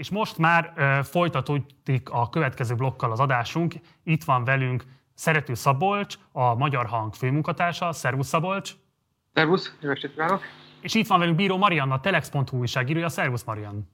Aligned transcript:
És 0.00 0.10
most 0.10 0.38
már 0.38 0.72
uh, 0.76 1.04
folytatódik 1.04 2.10
a 2.10 2.28
következő 2.28 2.74
blokkal 2.74 3.12
az 3.12 3.20
adásunk. 3.20 3.74
Itt 4.04 4.24
van 4.24 4.44
velünk 4.44 4.84
Szerető 5.14 5.54
Szabolcs, 5.54 6.18
a 6.32 6.54
Magyar 6.54 6.86
Hang 6.86 7.14
főmunkatársa. 7.14 7.92
Szervusz 7.92 8.28
Szabolcs! 8.28 8.72
Szervusz, 9.34 9.76
jó 9.80 9.90
estét 9.90 10.10
kívánok! 10.10 10.42
És 10.80 10.94
itt 10.94 11.06
van 11.06 11.18
velünk 11.18 11.36
Bíró 11.36 11.56
Marianna, 11.56 12.00
telex.hu 12.00 12.58
újságírója. 12.58 13.08
Szervusz 13.08 13.44
Marian! 13.44 13.90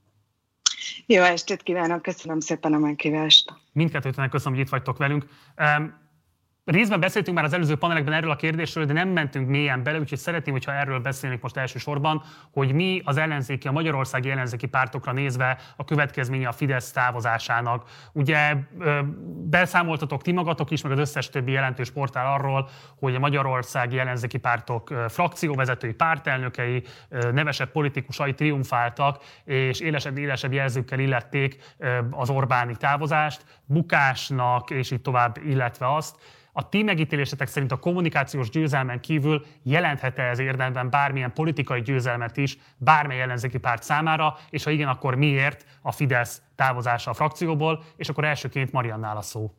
Jó 1.05 1.21
estét 1.21 1.63
kívánok, 1.63 2.01
köszönöm 2.01 2.39
szépen 2.39 2.73
a 2.73 2.77
meghívást! 2.77 3.53
Mindkettőtnek 3.71 4.29
köszönöm, 4.29 4.53
hogy 4.53 4.63
itt 4.65 4.71
vagytok 4.71 4.97
velünk. 4.97 5.25
Um, 5.57 5.93
Részben 6.67 6.99
beszéltünk 6.99 7.35
már 7.35 7.45
az 7.45 7.53
előző 7.53 7.75
panelekben 7.75 8.13
erről 8.13 8.31
a 8.31 8.35
kérdésről, 8.35 8.85
de 8.85 8.93
nem 8.93 9.09
mentünk 9.09 9.49
mélyen 9.49 9.83
bele, 9.83 9.99
úgyhogy 9.99 10.17
szeretném, 10.17 10.53
hogyha 10.53 10.73
erről 10.73 10.99
beszélnék 10.99 11.41
most 11.41 11.57
elsősorban, 11.57 12.23
hogy 12.51 12.73
mi 12.73 13.01
az 13.03 13.17
ellenzéki, 13.17 13.67
a 13.67 13.71
magyarországi 13.71 14.29
ellenzéki 14.29 14.67
pártokra 14.67 15.11
nézve 15.11 15.57
a 15.75 15.85
következménye 15.85 16.47
a 16.47 16.51
Fidesz 16.51 16.91
távozásának. 16.91 17.89
Ugye 18.11 18.55
beszámoltatok 19.49 20.21
ti 20.21 20.31
magatok 20.31 20.71
is, 20.71 20.81
meg 20.81 20.91
az 20.91 20.99
összes 20.99 21.29
többi 21.29 21.51
jelentős 21.51 21.91
portál 21.91 22.33
arról, 22.33 22.69
hogy 22.99 23.15
a 23.15 23.19
magyarországi 23.19 23.99
ellenzéki 23.99 24.37
pártok 24.37 24.93
frakcióvezetői, 25.07 25.93
pártelnökei, 25.93 26.83
nevesebb 27.31 27.71
politikusai 27.71 28.33
triumfáltak, 28.33 29.23
és 29.43 29.79
élesebb, 29.79 30.17
élesebb 30.17 30.53
jelzőkkel 30.53 30.99
illették 30.99 31.75
az 32.11 32.29
Orbáni 32.29 32.75
távozást, 32.75 33.45
bukásnak, 33.65 34.69
és 34.69 34.91
így 34.91 35.01
tovább, 35.01 35.37
illetve 35.45 35.95
azt, 35.95 36.15
a 36.57 36.69
ti 36.69 36.83
megítélésetek 36.83 37.47
szerint 37.47 37.71
a 37.71 37.79
kommunikációs 37.79 38.49
győzelmen 38.49 38.99
kívül 38.99 39.45
jelenthet-e 39.63 40.21
ez 40.21 40.39
érdemben 40.39 40.89
bármilyen 40.89 41.33
politikai 41.33 41.81
győzelmet 41.81 42.37
is 42.37 42.57
bármely 42.77 43.21
ellenzéki 43.21 43.57
párt 43.57 43.83
számára, 43.83 44.37
és 44.49 44.63
ha 44.63 44.69
igen, 44.69 44.87
akkor 44.87 45.15
miért 45.15 45.65
a 45.81 45.91
Fidesz 45.91 46.41
távozása 46.55 47.11
a 47.11 47.13
frakcióból, 47.13 47.83
és 47.95 48.09
akkor 48.09 48.23
elsőként 48.23 48.71
Mariannál 48.71 49.17
a 49.17 49.21
szó. 49.21 49.51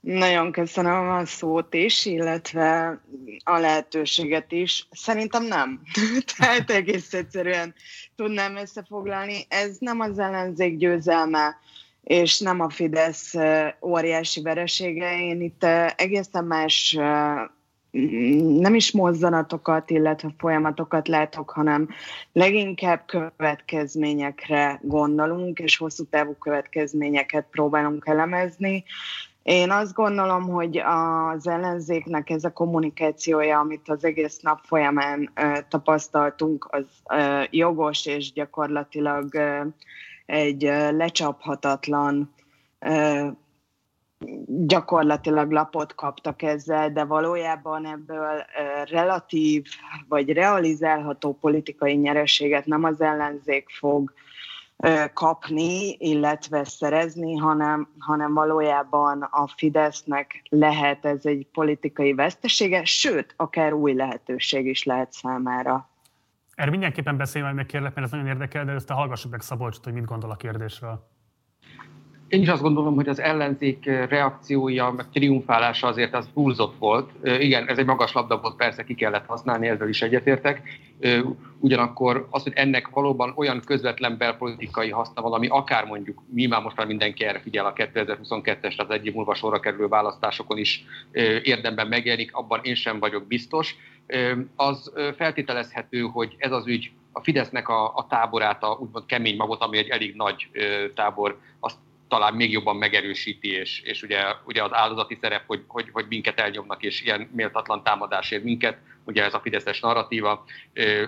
Nagyon 0.00 0.52
köszönöm 0.52 1.08
a 1.08 1.26
szót 1.26 1.74
is, 1.74 2.04
illetve 2.04 3.00
a 3.44 3.58
lehetőséget 3.58 4.52
is. 4.52 4.88
Szerintem 4.90 5.44
nem. 5.44 5.80
Tehát 6.36 6.70
egész 6.70 7.12
egyszerűen 7.12 7.74
tudnám 8.16 8.56
összefoglalni. 8.56 9.46
Ez 9.48 9.76
nem 9.78 10.00
az 10.00 10.18
ellenzék 10.18 10.76
győzelme, 10.76 11.56
és 12.02 12.40
nem 12.40 12.60
a 12.60 12.70
Fidesz 12.70 13.34
óriási 13.82 14.42
veresége. 14.42 15.20
Én 15.20 15.40
itt 15.40 15.64
egészen 15.96 16.44
más 16.44 16.98
nem 18.60 18.74
is 18.74 18.92
mozzanatokat, 18.92 19.90
illetve 19.90 20.34
folyamatokat 20.38 21.08
látok, 21.08 21.50
hanem 21.50 21.88
leginkább 22.32 23.04
következményekre 23.06 24.80
gondolunk, 24.82 25.58
és 25.58 25.76
hosszú 25.76 26.04
távú 26.04 26.34
következményeket 26.34 27.46
próbálunk 27.50 28.06
elemezni. 28.06 28.84
Én 29.42 29.70
azt 29.70 29.94
gondolom, 29.94 30.42
hogy 30.42 30.76
az 30.78 31.46
ellenzéknek 31.46 32.30
ez 32.30 32.44
a 32.44 32.52
kommunikációja, 32.52 33.58
amit 33.58 33.88
az 33.88 34.04
egész 34.04 34.38
nap 34.40 34.60
folyamán 34.64 35.32
tapasztaltunk, 35.68 36.68
az 36.70 36.86
jogos 37.50 38.06
és 38.06 38.32
gyakorlatilag 38.32 39.28
egy 40.30 40.62
lecsaphatatlan 40.90 42.34
gyakorlatilag 44.46 45.50
lapot 45.50 45.94
kaptak 45.94 46.42
ezzel, 46.42 46.92
de 46.92 47.04
valójában 47.04 47.86
ebből 47.86 48.44
relatív 48.84 49.64
vagy 50.08 50.32
realizálható 50.32 51.32
politikai 51.40 51.94
nyereséget 51.94 52.66
nem 52.66 52.84
az 52.84 53.00
ellenzék 53.00 53.68
fog 53.68 54.12
kapni, 55.12 55.96
illetve 55.98 56.64
szerezni, 56.64 57.36
hanem, 57.36 57.88
hanem 57.98 58.34
valójában 58.34 59.22
a 59.22 59.46
Fidesznek 59.56 60.42
lehet 60.48 61.04
ez 61.04 61.26
egy 61.26 61.46
politikai 61.52 62.12
vesztesége, 62.12 62.84
sőt, 62.84 63.34
akár 63.36 63.72
új 63.72 63.92
lehetőség 63.92 64.66
is 64.66 64.84
lehet 64.84 65.12
számára. 65.12 65.89
Erről 66.60 66.72
mindenképpen 66.72 67.16
beszélj 67.16 67.44
majd 67.44 67.56
meg 67.56 67.66
kérlek, 67.66 67.94
mert 67.94 68.06
ez 68.06 68.12
nagyon 68.12 68.26
érdekel, 68.26 68.64
de 68.64 68.76
a 68.86 68.94
hallgassuk 68.94 69.30
meg 69.30 69.40
Szabolcsot, 69.40 69.84
hogy 69.84 69.92
mit 69.92 70.04
gondol 70.04 70.30
a 70.30 70.36
kérdésről. 70.36 71.08
Én 72.28 72.42
is 72.42 72.48
azt 72.48 72.62
gondolom, 72.62 72.94
hogy 72.94 73.08
az 73.08 73.20
ellenzék 73.20 73.84
reakciója, 73.84 74.90
meg 74.90 75.08
triumfálása 75.12 75.86
azért 75.86 76.14
az 76.14 76.28
túlzott 76.34 76.78
volt. 76.78 77.10
Igen, 77.22 77.68
ez 77.68 77.78
egy 77.78 77.86
magas 77.86 78.12
labda 78.12 78.40
volt, 78.40 78.56
persze 78.56 78.84
ki 78.84 78.94
kellett 78.94 79.26
használni, 79.26 79.68
ezzel 79.68 79.88
is 79.88 80.02
egyetértek. 80.02 80.62
Ugyanakkor 81.58 82.26
az, 82.30 82.42
hogy 82.42 82.52
ennek 82.54 82.88
valóban 82.88 83.32
olyan 83.36 83.60
közvetlen 83.66 84.18
belpolitikai 84.18 84.90
haszna 84.90 85.22
valami, 85.22 85.46
akár 85.46 85.84
mondjuk, 85.84 86.22
mi 86.32 86.46
már 86.46 86.62
most 86.62 86.76
már 86.76 86.86
mindenki 86.86 87.24
erre 87.24 87.40
figyel 87.40 87.66
a 87.66 87.72
2022-es, 87.72 88.76
tehát 88.76 88.92
egy 88.92 89.06
év 89.06 89.14
múlva 89.14 89.34
sorra 89.34 89.60
kerülő 89.60 89.88
választásokon 89.88 90.58
is 90.58 90.84
érdemben 91.42 91.86
megjelenik, 91.86 92.34
abban 92.34 92.60
én 92.62 92.74
sem 92.74 92.98
vagyok 92.98 93.26
biztos. 93.26 93.76
Az 94.56 94.92
feltételezhető, 95.16 96.00
hogy 96.00 96.34
ez 96.38 96.52
az 96.52 96.66
ügy 96.66 96.90
a 97.12 97.22
Fidesznek 97.22 97.68
a, 97.68 97.96
a 97.96 98.06
táborát, 98.08 98.62
a 98.62 98.76
úgymond 98.80 99.06
kemény 99.06 99.36
magot, 99.36 99.60
ami 99.60 99.78
egy 99.78 99.88
elég 99.88 100.14
nagy 100.14 100.48
tábor, 100.94 101.38
azt 101.60 101.76
talán 102.08 102.34
még 102.34 102.52
jobban 102.52 102.76
megerősíti, 102.76 103.48
és, 103.48 103.80
és 103.80 104.02
ugye, 104.02 104.22
ugye 104.44 104.62
az 104.62 104.72
áldozati 104.72 105.18
szerep, 105.20 105.42
hogy, 105.46 105.64
hogy, 105.66 105.88
hogy 105.92 106.06
minket 106.08 106.40
elnyomnak, 106.40 106.82
és 106.82 107.02
ilyen 107.02 107.28
méltatlan 107.32 107.82
támadásért 107.82 108.42
minket, 108.42 108.78
ugye 109.04 109.24
ez 109.24 109.34
a 109.34 109.40
fideszes 109.40 109.80
narratíva, 109.80 110.44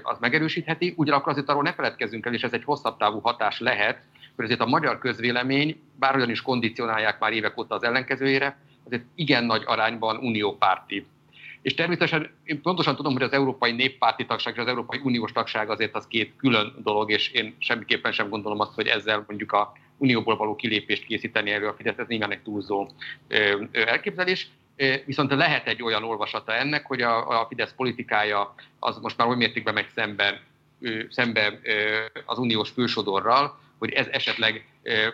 az 0.02 0.18
megerősítheti. 0.18 0.94
Ugyanakkor 0.96 1.32
azért 1.32 1.48
arról 1.48 1.62
ne 1.62 1.72
feledkezzünk 1.72 2.26
el, 2.26 2.34
és 2.34 2.42
ez 2.42 2.52
egy 2.52 2.64
hosszabb 2.64 2.96
távú 2.96 3.20
hatás 3.20 3.60
lehet, 3.60 4.02
hogy 4.36 4.44
azért 4.44 4.60
a 4.60 4.66
magyar 4.66 4.98
közvélemény, 4.98 5.80
bár 5.98 6.16
olyan 6.16 6.30
is 6.30 6.42
kondicionálják 6.42 7.18
már 7.18 7.32
évek 7.32 7.58
óta 7.58 7.74
az 7.74 7.82
ellenkezőjére, 7.82 8.58
azért 8.86 9.02
igen 9.14 9.44
nagy 9.44 9.62
arányban 9.66 10.16
uniópárti. 10.16 11.06
És 11.62 11.74
természetesen 11.74 12.30
én 12.44 12.60
pontosan 12.62 12.96
tudom, 12.96 13.12
hogy 13.12 13.22
az 13.22 13.32
Európai 13.32 13.72
Néppárti 13.72 14.26
tagság 14.26 14.54
és 14.54 14.60
az 14.60 14.66
Európai 14.66 15.00
Uniós 15.02 15.32
tagság 15.32 15.70
azért 15.70 15.94
az 15.94 16.06
két 16.06 16.32
külön 16.36 16.74
dolog, 16.82 17.10
és 17.10 17.30
én 17.30 17.54
semmiképpen 17.58 18.12
sem 18.12 18.28
gondolom 18.28 18.60
azt, 18.60 18.74
hogy 18.74 18.86
ezzel 18.86 19.24
mondjuk 19.26 19.52
a 19.52 19.72
unióból 19.96 20.36
való 20.36 20.56
kilépést 20.56 21.04
készíteni 21.04 21.50
elő 21.50 21.66
a 21.66 21.74
Fidesz, 21.74 21.98
ez 21.98 22.06
nyilván 22.06 22.32
egy 22.32 22.42
túlzó 22.42 22.88
elképzelés. 23.72 24.48
Viszont 25.04 25.32
lehet 25.32 25.66
egy 25.66 25.82
olyan 25.82 26.04
olvasata 26.04 26.54
ennek, 26.54 26.86
hogy 26.86 27.02
a, 27.02 27.40
a 27.40 27.46
Fidesz 27.46 27.72
politikája 27.76 28.54
az 28.78 28.98
most 28.98 29.16
már 29.16 29.28
oly 29.28 29.36
mértékben 29.36 29.74
megy 29.74 29.88
szemben, 29.94 30.40
szembe 31.10 31.60
az 32.24 32.38
uniós 32.38 32.70
fősodorral, 32.70 33.58
hogy 33.78 33.92
ez 33.92 34.06
esetleg 34.06 34.66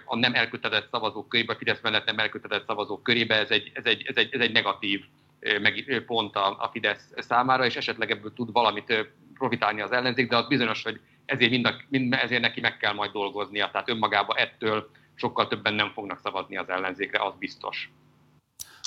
a 0.05 0.17
nem 0.17 0.35
elkötelezett 0.35 0.89
szavazók 0.91 1.29
körébe, 1.29 1.53
a 1.53 1.57
Fidesz 1.57 1.81
mellett 1.83 2.07
nem 2.07 2.19
elkötelezett 2.19 2.67
szavazók 2.67 3.03
körébe, 3.03 3.35
ez 3.35 3.51
egy, 3.51 3.71
ez 3.75 3.85
egy, 3.85 4.05
ez 4.07 4.17
egy, 4.17 4.35
ez 4.35 4.41
egy 4.41 4.53
negatív 4.53 5.05
pont 6.07 6.37
a, 6.37 6.57
a 6.59 6.69
Fidesz 6.73 7.13
számára, 7.17 7.65
és 7.65 7.77
esetleg 7.77 8.11
ebből 8.11 8.33
tud 8.33 8.53
valamit 8.53 9.09
profitálni 9.35 9.81
az 9.81 9.93
ellenzék, 9.93 10.29
de 10.29 10.37
az 10.37 10.47
bizonyos, 10.47 10.83
hogy 10.83 11.01
ezért, 11.25 11.51
mind 11.51 11.67
a, 11.67 11.75
mind, 11.89 12.13
ezért 12.13 12.41
neki 12.41 12.61
meg 12.61 12.77
kell 12.77 12.93
majd 12.93 13.11
dolgoznia. 13.11 13.71
Tehát 13.71 13.89
önmagában 13.89 14.37
ettől 14.37 14.91
sokkal 15.15 15.49
többen 15.49 15.75
nem 15.75 15.91
fognak 15.93 16.19
szavazni 16.19 16.57
az 16.57 16.69
ellenzékre, 16.69 17.25
az 17.25 17.35
biztos. 17.39 17.91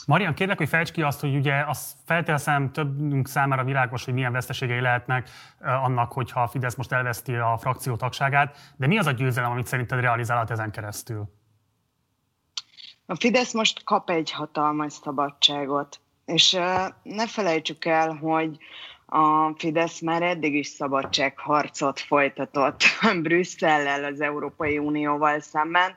Marian, 0.06 0.34
kérlek, 0.34 0.58
hogy 0.58 0.68
fejtsd 0.68 0.94
ki 0.94 1.02
azt, 1.02 1.20
hogy 1.20 1.36
ugye 1.36 1.64
az 1.68 1.96
feltételezem 2.06 2.72
többünk 2.72 3.28
számára 3.28 3.64
világos, 3.64 4.06
hogy 4.06 4.14
milyen 4.14 4.32
veszteségei 4.32 4.80
lehetnek 4.80 5.30
annak, 5.60 6.12
hogyha 6.12 6.42
a 6.42 6.48
Fidesz 6.48 6.76
most 6.76 6.92
elveszti 6.92 7.34
a 7.34 7.58
frakció 7.58 7.96
tagságát, 7.96 8.58
de 8.78 8.88
mi 8.88 8.98
az 8.98 9.06
a 9.06 9.12
győzelem, 9.12 9.52
amit 9.52 9.66
szerinted 9.66 10.00
realizálhat 10.00 10.52
ezen 10.52 10.72
keresztül? 10.72 11.30
A 13.06 13.16
Fidesz 13.16 13.54
most 13.54 13.84
kap 13.84 14.10
egy 14.10 14.32
hatalmas 14.32 14.94
szabadságot, 14.94 16.00
és 16.34 16.52
ne 17.04 17.28
felejtsük 17.28 17.86
el, 17.86 18.14
hogy 18.14 18.58
a 19.06 19.54
Fidesz 19.58 20.00
már 20.00 20.22
eddig 20.22 20.56
is 20.56 20.68
szabadságharcot 20.68 22.00
folytatott 22.00 22.84
Brüsszellel, 23.24 24.04
az 24.04 24.22
Európai 24.22 24.78
Unióval 24.78 25.40
szemben, 25.40 25.96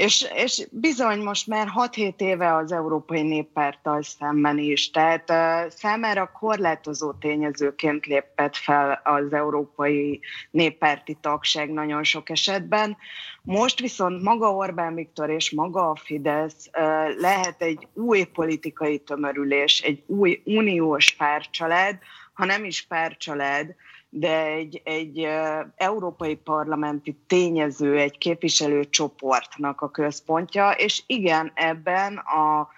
és, 0.00 0.26
és 0.34 0.66
bizony 0.70 1.22
most 1.22 1.46
már 1.46 1.68
6-7 1.76 2.20
éve 2.20 2.54
az 2.54 2.72
Európai 2.72 3.22
Néppárttal 3.22 4.02
szemben 4.02 4.58
is, 4.58 4.90
tehát 4.90 5.30
uh, 5.30 5.70
számára 5.70 6.30
korlátozó 6.32 7.12
tényezőként 7.12 8.06
lépett 8.06 8.56
fel 8.56 9.00
az 9.04 9.32
Európai 9.32 10.20
Néppárti 10.50 11.18
tagság 11.20 11.72
nagyon 11.72 12.04
sok 12.04 12.30
esetben. 12.30 12.96
Most 13.42 13.80
viszont 13.80 14.22
maga 14.22 14.54
Orbán 14.54 14.94
Viktor 14.94 15.30
és 15.30 15.50
maga 15.50 15.90
a 15.90 15.96
Fidesz 15.96 16.70
lehet 17.18 17.62
egy 17.62 17.88
új 17.94 18.24
politikai 18.24 18.98
tömörülés, 18.98 19.80
egy 19.80 20.02
új 20.06 20.42
uniós 20.44 21.12
párcsalád, 21.12 21.98
ha 22.32 22.44
nem 22.44 22.64
is 22.64 22.82
párcsalád, 22.82 23.74
de 24.10 24.44
egy, 24.44 24.80
egy 24.84 25.28
európai 25.76 26.36
parlamenti 26.36 27.16
tényező, 27.26 27.98
egy 27.98 28.18
képviselőcsoportnak 28.18 29.80
a 29.80 29.90
központja, 29.90 30.70
és 30.70 31.02
igen, 31.06 31.52
ebben 31.54 32.16
a 32.16 32.68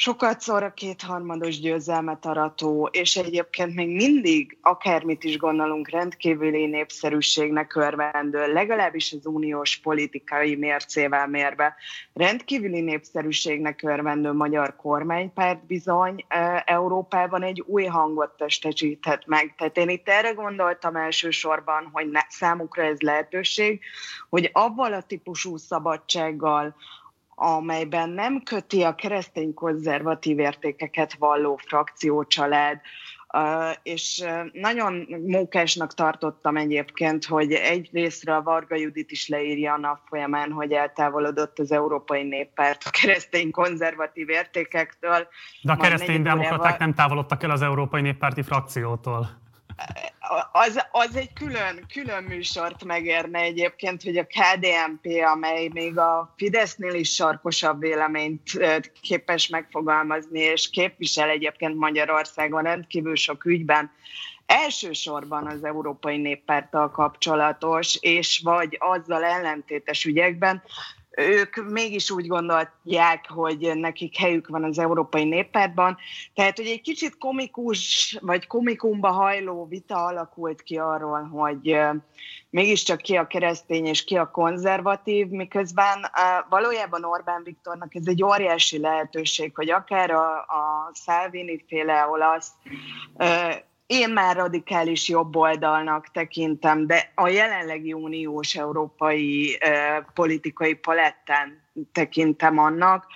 sokat 0.00 0.40
szor 0.40 0.62
a 0.62 0.72
kétharmados 0.72 1.60
győzelmet 1.60 2.26
arató, 2.26 2.88
és 2.92 3.16
egyébként 3.16 3.74
még 3.74 3.94
mindig, 3.94 4.58
akármit 4.62 5.24
is 5.24 5.36
gondolunk, 5.36 5.90
rendkívüli 5.90 6.66
népszerűségnek 6.66 7.74
örvendő, 7.74 8.52
legalábbis 8.52 9.12
az 9.12 9.26
uniós 9.26 9.76
politikai 9.76 10.54
mércével 10.54 11.26
mérve, 11.26 11.74
rendkívüli 12.12 12.80
népszerűségnek 12.80 13.82
örvendő 13.82 14.32
magyar 14.32 14.76
kormánypárt 14.76 15.66
bizony 15.66 16.24
e, 16.28 16.62
Európában 16.66 17.42
egy 17.42 17.62
új 17.66 17.84
hangot 17.84 18.36
testesíthet 18.36 19.26
meg. 19.26 19.54
Tehát 19.56 19.76
én 19.76 19.88
itt 19.88 20.08
erre 20.08 20.30
gondoltam 20.30 20.96
elsősorban, 20.96 21.88
hogy 21.92 22.10
ne, 22.10 22.20
számukra 22.28 22.82
ez 22.82 23.00
lehetőség, 23.00 23.80
hogy 24.28 24.50
avval 24.52 24.92
a 24.92 25.02
típusú 25.02 25.56
szabadsággal, 25.56 26.74
amelyben 27.38 28.10
nem 28.10 28.42
köti 28.42 28.82
a 28.82 28.94
keresztény 28.94 29.54
konzervatív 29.54 30.38
értékeket 30.38 31.14
valló 31.14 31.56
frakciócsalád, 31.56 32.80
és 33.82 34.24
nagyon 34.52 35.06
mókásnak 35.26 35.94
tartottam 35.94 36.56
egyébként, 36.56 37.24
hogy 37.24 37.52
egy 37.52 37.88
részre 37.92 38.34
a 38.36 38.42
Varga 38.42 38.76
Judit 38.76 39.10
is 39.10 39.28
leírja 39.28 39.72
a 39.72 39.78
nap 39.78 39.98
folyamán, 40.08 40.52
hogy 40.52 40.72
eltávolodott 40.72 41.58
az 41.58 41.72
Európai 41.72 42.22
Néppárt 42.22 42.82
a 42.84 42.90
keresztény 42.90 43.50
konzervatív 43.50 44.28
értékektől. 44.28 45.28
De 45.62 45.72
a 45.72 45.76
keresztény 45.76 46.22
demokraták 46.22 46.78
nem 46.78 46.94
távolodtak 46.94 47.42
el 47.42 47.50
az 47.50 47.62
Európai 47.62 48.00
Néppárti 48.00 48.42
frakciótól 48.42 49.46
az, 50.52 50.84
az 50.90 51.16
egy 51.16 51.32
külön, 51.32 51.86
külön 51.92 52.22
műsort 52.22 52.84
megérne 52.84 53.38
egyébként, 53.38 54.02
hogy 54.02 54.16
a 54.16 54.26
KDNP, 54.26 55.22
amely 55.32 55.68
még 55.72 55.98
a 55.98 56.34
Fidesznél 56.36 56.94
is 56.94 57.14
sarkosabb 57.14 57.80
véleményt 57.80 58.42
képes 59.00 59.48
megfogalmazni, 59.48 60.40
és 60.40 60.70
képvisel 60.70 61.28
egyébként 61.28 61.74
Magyarországon 61.74 62.62
rendkívül 62.62 63.16
sok 63.16 63.44
ügyben, 63.44 63.90
elsősorban 64.46 65.46
az 65.46 65.64
Európai 65.64 66.16
Néppárttal 66.16 66.90
kapcsolatos, 66.90 67.96
és 68.00 68.40
vagy 68.44 68.76
azzal 68.80 69.24
ellentétes 69.24 70.04
ügyekben, 70.04 70.62
ők 71.18 71.70
mégis 71.70 72.10
úgy 72.10 72.26
gondolják, 72.26 73.24
hogy 73.28 73.70
nekik 73.74 74.16
helyük 74.16 74.48
van 74.48 74.64
az 74.64 74.78
Európai 74.78 75.24
Néppártban. 75.24 75.96
Tehát, 76.34 76.56
hogy 76.56 76.66
egy 76.66 76.80
kicsit 76.80 77.18
komikus, 77.18 78.16
vagy 78.20 78.46
komikumba 78.46 79.10
hajló 79.10 79.66
vita 79.66 80.04
alakult 80.04 80.62
ki 80.62 80.78
arról, 80.78 81.22
hogy 81.22 81.78
mégiscsak 82.50 82.98
ki 82.98 83.16
a 83.16 83.26
keresztény 83.26 83.86
és 83.86 84.04
ki 84.04 84.16
a 84.16 84.30
konzervatív, 84.30 85.26
miközben 85.28 86.10
valójában 86.48 87.04
Orbán 87.04 87.42
Viktornak 87.44 87.94
ez 87.94 88.06
egy 88.06 88.22
óriási 88.22 88.78
lehetőség, 88.78 89.54
hogy 89.54 89.70
akár 89.70 90.10
a, 90.10 90.36
a 90.36 90.90
Salvini 90.94 91.64
féle 91.68 92.06
olasz 92.06 92.50
én 93.88 94.10
már 94.10 94.36
radikális 94.36 95.08
jobboldalnak 95.08 96.10
tekintem, 96.10 96.86
de 96.86 97.12
a 97.14 97.28
jelenlegi 97.28 97.92
uniós 97.92 98.54
európai 98.54 99.56
eh, 99.60 99.96
politikai 100.14 100.74
paletten 100.74 101.62
tekintem 101.92 102.58
annak, 102.58 103.06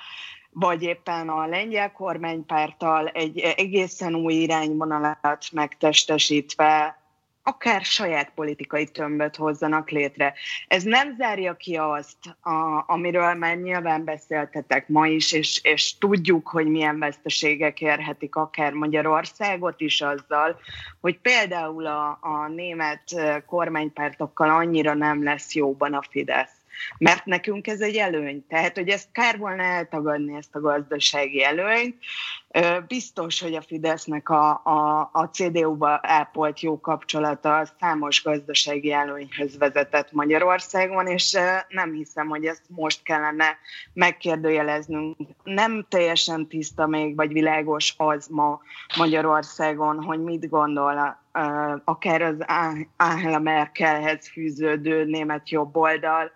vagy 0.51 0.83
éppen 0.83 1.29
a 1.29 1.47
lengyel 1.47 1.93
kormánypártal 1.93 3.07
egy 3.07 3.39
egészen 3.39 4.15
új 4.15 4.35
irányvonalat 4.35 5.49
megtestesítve 5.53 7.02
akár 7.43 7.85
saját 7.85 8.33
politikai 8.35 8.87
tömböt 8.87 9.37
hozzanak 9.37 9.91
létre. 9.91 10.35
Ez 10.69 10.83
nem 10.83 11.15
zárja 11.19 11.55
ki 11.55 11.77
azt, 11.77 12.17
a, 12.41 12.85
amiről 12.87 13.35
már 13.35 13.57
nyilván 13.57 14.05
beszéltetek 14.05 14.89
ma 14.89 15.07
is, 15.07 15.33
és, 15.33 15.61
és 15.63 15.99
tudjuk, 15.99 16.49
hogy 16.49 16.67
milyen 16.67 16.99
veszteségek 16.99 17.81
érhetik 17.81 18.37
akár 18.37 18.73
Magyarországot 18.73 19.81
is 19.81 20.01
azzal, 20.01 20.61
hogy 21.01 21.19
például 21.19 21.87
a, 21.87 22.19
a 22.21 22.49
német 22.49 23.03
kormánypártokkal 23.47 24.51
annyira 24.51 24.95
nem 24.95 25.23
lesz 25.23 25.55
jóban 25.55 25.95
a 25.95 26.03
Fidesz 26.11 26.62
mert 26.99 27.25
nekünk 27.25 27.67
ez 27.67 27.81
egy 27.81 27.97
előny. 27.97 28.47
Tehát, 28.49 28.77
hogy 28.77 28.89
ezt 28.89 29.09
kár 29.13 29.39
volna 29.39 29.63
eltagadni, 29.63 30.37
ezt 30.37 30.55
a 30.55 30.61
gazdasági 30.61 31.45
előnyt. 31.45 31.97
Biztos, 32.87 33.41
hogy 33.41 33.55
a 33.55 33.63
Fidesznek 33.63 34.29
a, 34.29 34.51
a, 34.65 35.11
a 35.13 35.29
CDU-ba 35.33 36.01
ápolt 36.03 36.61
jó 36.61 36.81
kapcsolata 36.81 37.65
számos 37.81 38.23
gazdasági 38.23 38.93
előnyhöz 38.93 39.59
vezetett 39.59 40.13
Magyarországon, 40.13 41.07
és 41.07 41.39
nem 41.69 41.93
hiszem, 41.93 42.29
hogy 42.29 42.45
ezt 42.45 42.63
most 42.69 43.03
kellene 43.03 43.59
megkérdőjeleznünk. 43.93 45.17
Nem 45.43 45.87
teljesen 45.89 46.47
tiszta 46.49 46.87
még, 46.87 47.17
vagy 47.17 47.33
világos 47.33 47.95
az 47.97 48.27
ma 48.27 48.61
Magyarországon, 48.97 50.03
hogy 50.03 50.23
mit 50.23 50.49
gondol 50.49 51.21
akár 51.85 52.23
az 52.23 52.37
Angela 52.97 53.39
Merkelhez 53.39 54.29
fűződő 54.29 55.05
német 55.05 55.51
jobboldal, 55.51 56.31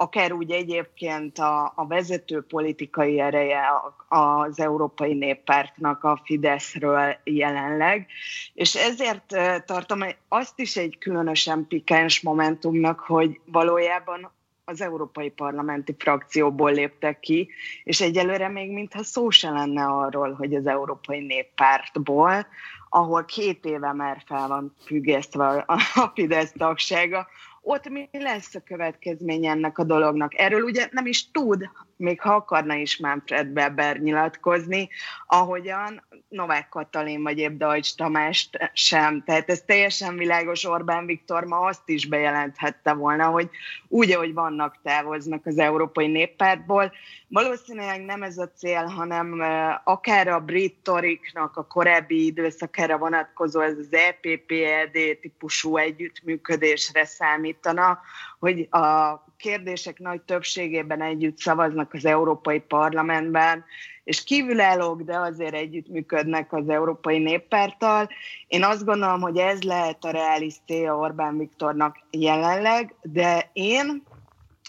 akár 0.00 0.32
úgy 0.32 0.50
egyébként 0.50 1.38
a, 1.38 1.72
a 1.74 1.86
vezető 1.86 2.42
politikai 2.42 3.20
ereje 3.20 3.62
az 4.08 4.60
Európai 4.60 5.14
Néppártnak 5.14 6.04
a 6.04 6.20
Fideszről 6.24 7.16
jelenleg, 7.24 8.06
és 8.54 8.74
ezért 8.74 9.36
tartom 9.64 10.00
azt 10.28 10.58
is 10.58 10.76
egy 10.76 10.98
különösen 10.98 11.66
pikáns 11.68 12.20
momentumnak, 12.20 13.00
hogy 13.00 13.40
valójában 13.44 14.30
az 14.64 14.80
Európai 14.80 15.30
Parlamenti 15.30 15.94
frakcióból 15.98 16.72
léptek 16.72 17.20
ki, 17.20 17.50
és 17.84 18.00
egyelőre 18.00 18.48
még 18.48 18.72
mintha 18.72 19.02
szó 19.02 19.30
se 19.30 19.50
lenne 19.50 19.84
arról, 19.84 20.32
hogy 20.32 20.54
az 20.54 20.66
Európai 20.66 21.20
Néppártból, 21.20 22.46
ahol 22.88 23.24
két 23.24 23.64
éve 23.64 23.92
már 23.92 24.22
fel 24.26 24.48
van 24.48 24.74
függesztve 24.84 25.64
a 25.66 26.12
Fidesz 26.14 26.52
tagsága, 26.52 27.26
ott 27.62 27.88
mi 27.88 28.08
lesz 28.12 28.54
a 28.54 28.60
következmény 28.60 29.46
ennek 29.46 29.78
a 29.78 29.84
dolognak. 29.84 30.38
Erről 30.38 30.62
ugye 30.62 30.88
nem 30.90 31.06
is 31.06 31.30
tud, 31.30 31.70
még 31.96 32.20
ha 32.20 32.34
akarna 32.34 32.74
is 32.74 32.96
Manfred 32.96 33.58
Weber 33.58 33.98
nyilatkozni, 33.98 34.88
ahogyan 35.26 36.06
Novák 36.28 36.68
Katalin 36.68 37.22
vagy 37.22 37.38
épp 37.38 37.58
Dajcs 37.58 37.94
Tamás 37.94 38.50
sem. 38.72 39.22
Tehát 39.24 39.50
ez 39.50 39.62
teljesen 39.62 40.16
világos, 40.16 40.64
Orbán 40.64 41.06
Viktor 41.06 41.44
ma 41.44 41.58
azt 41.58 41.88
is 41.88 42.06
bejelenthette 42.06 42.92
volna, 42.92 43.26
hogy 43.26 43.50
úgy, 43.88 44.12
ahogy 44.12 44.34
vannak, 44.34 44.80
távoznak 44.82 45.46
az 45.46 45.58
Európai 45.58 46.06
Néppártból. 46.06 46.92
Valószínűleg 47.30 48.04
nem 48.04 48.22
ez 48.22 48.38
a 48.38 48.50
cél, 48.56 48.84
hanem 48.84 49.42
akár 49.84 50.28
a 50.28 50.40
brit 50.40 50.76
toriknak 50.82 51.56
a 51.56 51.66
korábbi 51.66 52.24
időszakára 52.26 52.98
vonatkozó 52.98 53.60
ez 53.60 53.78
az 53.78 53.88
EPP-ED 53.90 55.18
típusú 55.20 55.76
együttműködésre 55.76 57.04
számítana, 57.04 57.98
hogy 58.38 58.68
a 58.70 59.16
kérdések 59.36 59.98
nagy 59.98 60.20
többségében 60.20 61.02
együtt 61.02 61.38
szavaznak 61.38 61.92
az 61.94 62.04
Európai 62.04 62.60
Parlamentben, 62.60 63.64
és 64.04 64.24
kívülállók, 64.24 65.02
de 65.02 65.18
azért 65.18 65.54
együttműködnek 65.54 66.52
az 66.52 66.68
Európai 66.68 67.18
Néppárttal. 67.18 68.08
Én 68.46 68.64
azt 68.64 68.84
gondolom, 68.84 69.20
hogy 69.20 69.36
ez 69.36 69.62
lehet 69.62 70.04
a 70.04 70.10
reális 70.10 70.54
célja 70.66 70.96
Orbán 70.96 71.38
Viktornak 71.38 71.98
jelenleg, 72.10 72.94
de 73.02 73.50
én 73.52 74.02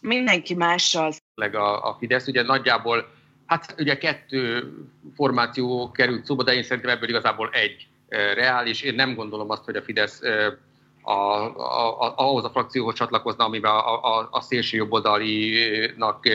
mindenki 0.02 0.54
mással. 0.54 1.12
A, 1.42 1.90
a 1.90 1.96
Fidesz 2.00 2.28
ugye 2.28 2.44
nagyjából, 2.44 3.10
hát 3.46 3.76
ugye 3.78 3.98
kettő 3.98 4.74
formáció 5.16 5.92
került 5.92 6.26
szóba, 6.26 6.44
de 6.44 6.54
én 6.54 6.64
szerintem 6.64 6.92
ebből 6.92 7.10
igazából 7.10 7.50
egy 7.52 7.88
eh, 8.08 8.34
reális. 8.34 8.82
Én 8.82 8.96
nem 8.96 9.16
gondolom 9.16 9.50
azt, 9.50 9.64
hogy 9.64 9.76
a 9.76 9.82
Fidesz 9.82 10.22
eh, 10.22 10.54
a, 11.02 11.12
a, 11.12 12.02
a, 12.02 12.14
ahhoz 12.16 12.44
a 12.44 12.50
frakcióhoz 12.50 12.96
csatlakozna, 12.96 13.46
amiben 13.46 13.72
a, 13.72 14.18
a, 14.18 14.28
a 14.32 14.42
szélső 14.42 14.78
jobboldalinak 14.78 16.28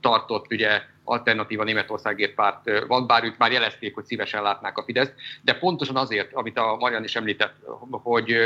tartott 0.00 0.52
ugye 0.52 0.82
alternatíva 1.04 1.64
Németországért 1.64 2.34
párt 2.34 2.86
van, 2.86 3.06
bár 3.06 3.24
ők 3.24 3.36
már 3.36 3.52
jelezték, 3.52 3.94
hogy 3.94 4.04
szívesen 4.04 4.42
látnák 4.42 4.78
a 4.78 4.82
Fideszt, 4.82 5.14
de 5.42 5.54
pontosan 5.54 5.96
azért, 5.96 6.32
amit 6.32 6.58
a 6.58 6.76
Marian 6.76 7.04
is 7.04 7.16
említett, 7.16 7.54
hogy 7.90 8.36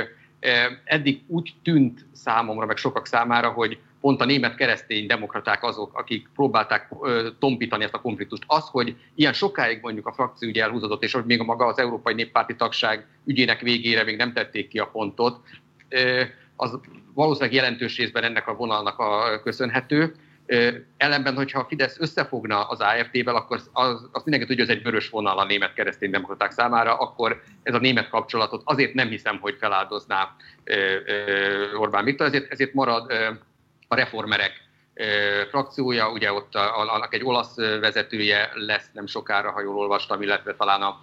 eddig 0.84 1.22
úgy 1.26 1.54
tűnt 1.62 2.06
számomra, 2.12 2.66
meg 2.66 2.76
sokak 2.76 3.06
számára, 3.06 3.48
hogy 3.48 3.78
pont 4.04 4.20
a 4.20 4.24
német 4.24 4.54
keresztény 4.54 5.06
demokraták 5.06 5.62
azok, 5.62 5.98
akik 5.98 6.28
próbálták 6.34 6.88
tompítani 7.38 7.84
ezt 7.84 7.94
a 7.94 8.00
konfliktust. 8.00 8.42
Az, 8.46 8.68
hogy 8.68 8.96
ilyen 9.14 9.32
sokáig 9.32 9.78
mondjuk 9.82 10.06
a 10.06 10.12
frakció 10.12 10.48
ügy 10.48 10.58
elhúzódott, 10.58 11.02
és 11.02 11.12
hogy 11.12 11.24
még 11.24 11.40
a 11.40 11.44
maga 11.44 11.66
az 11.66 11.78
Európai 11.78 12.14
Néppárti 12.14 12.56
Tagság 12.56 13.06
ügyének 13.24 13.60
végére 13.60 14.04
még 14.04 14.16
nem 14.16 14.32
tették 14.32 14.68
ki 14.68 14.78
a 14.78 14.86
pontot, 14.86 15.40
az 16.56 16.78
valószínűleg 17.14 17.54
jelentős 17.54 17.96
részben 17.96 18.22
ennek 18.22 18.48
a 18.48 18.54
vonalnak 18.54 18.98
a 18.98 19.40
köszönhető. 19.42 20.14
Ellenben, 20.96 21.34
hogyha 21.34 21.60
a 21.60 21.66
Fidesz 21.68 22.00
összefogna 22.00 22.62
az 22.62 22.80
AFD-vel, 22.80 23.36
akkor 23.36 23.60
az, 23.72 24.08
az 24.12 24.22
mindenki 24.24 24.46
tudja, 24.46 24.64
hogy 24.64 24.72
ez 24.72 24.76
egy 24.76 24.82
vörös 24.82 25.08
vonal 25.08 25.38
a 25.38 25.44
német 25.44 25.72
kereszténydemokraták 25.72 26.50
számára, 26.50 26.96
akkor 26.96 27.42
ez 27.62 27.74
a 27.74 27.78
német 27.78 28.08
kapcsolatot 28.08 28.62
azért 28.64 28.94
nem 28.94 29.08
hiszem, 29.08 29.38
hogy 29.40 29.56
feláldozná 29.58 30.36
Orbán 31.78 32.04
Viktor, 32.04 32.26
ezért, 32.26 32.52
ezért 32.52 32.74
marad 32.74 33.12
a 33.94 33.96
reformerek 33.96 34.62
frakciója, 35.48 36.10
ugye 36.10 36.32
ott 36.32 36.54
annak 36.54 37.14
egy 37.14 37.24
olasz 37.24 37.56
vezetője 37.56 38.50
lesz 38.54 38.90
nem 38.92 39.06
sokára, 39.06 39.50
ha 39.50 39.62
jól 39.62 39.76
olvastam, 39.76 40.22
illetve 40.22 40.54
talán 40.54 40.82
a, 40.82 41.00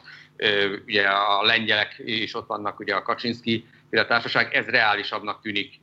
ugye 0.86 1.08
a 1.08 1.44
lengyelek 1.44 1.96
is 2.06 2.36
ott 2.36 2.48
vannak, 2.48 2.80
ugye 2.80 2.96
a 2.96 3.02
Kaczynski 3.02 3.66
a 3.92 4.06
társaság, 4.06 4.54
ez 4.54 4.66
reálisabbnak 4.66 5.42
tűnik 5.42 5.80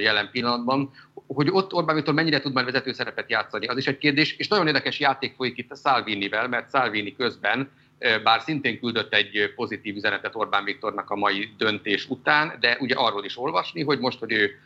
jelen 0.00 0.30
pillanatban. 0.30 0.90
Hogy 1.26 1.48
ott 1.50 1.72
Orbán 1.72 1.94
Viktor 1.94 2.14
mennyire 2.14 2.40
tud 2.40 2.52
már 2.52 2.64
vezető 2.64 2.92
szerepet 2.92 3.30
játszani, 3.30 3.66
az 3.66 3.76
is 3.76 3.86
egy 3.86 3.98
kérdés, 3.98 4.36
és 4.36 4.48
nagyon 4.48 4.66
érdekes 4.66 5.00
játék 5.00 5.34
folyik 5.34 5.58
itt 5.58 5.70
a 5.70 5.76
Salvinivel, 5.76 6.48
mert 6.48 6.70
Salvini 6.70 7.16
közben 7.16 7.70
bár 8.22 8.40
szintén 8.40 8.80
küldött 8.80 9.14
egy 9.14 9.52
pozitív 9.54 9.96
üzenetet 9.96 10.34
Orbán 10.34 10.64
Viktornak 10.64 11.10
a 11.10 11.16
mai 11.16 11.54
döntés 11.58 12.08
után, 12.08 12.56
de 12.60 12.76
ugye 12.80 12.94
arról 12.94 13.24
is 13.24 13.38
olvasni, 13.38 13.82
hogy 13.82 13.98
most, 13.98 14.18
hogy 14.18 14.32
ő 14.32 14.60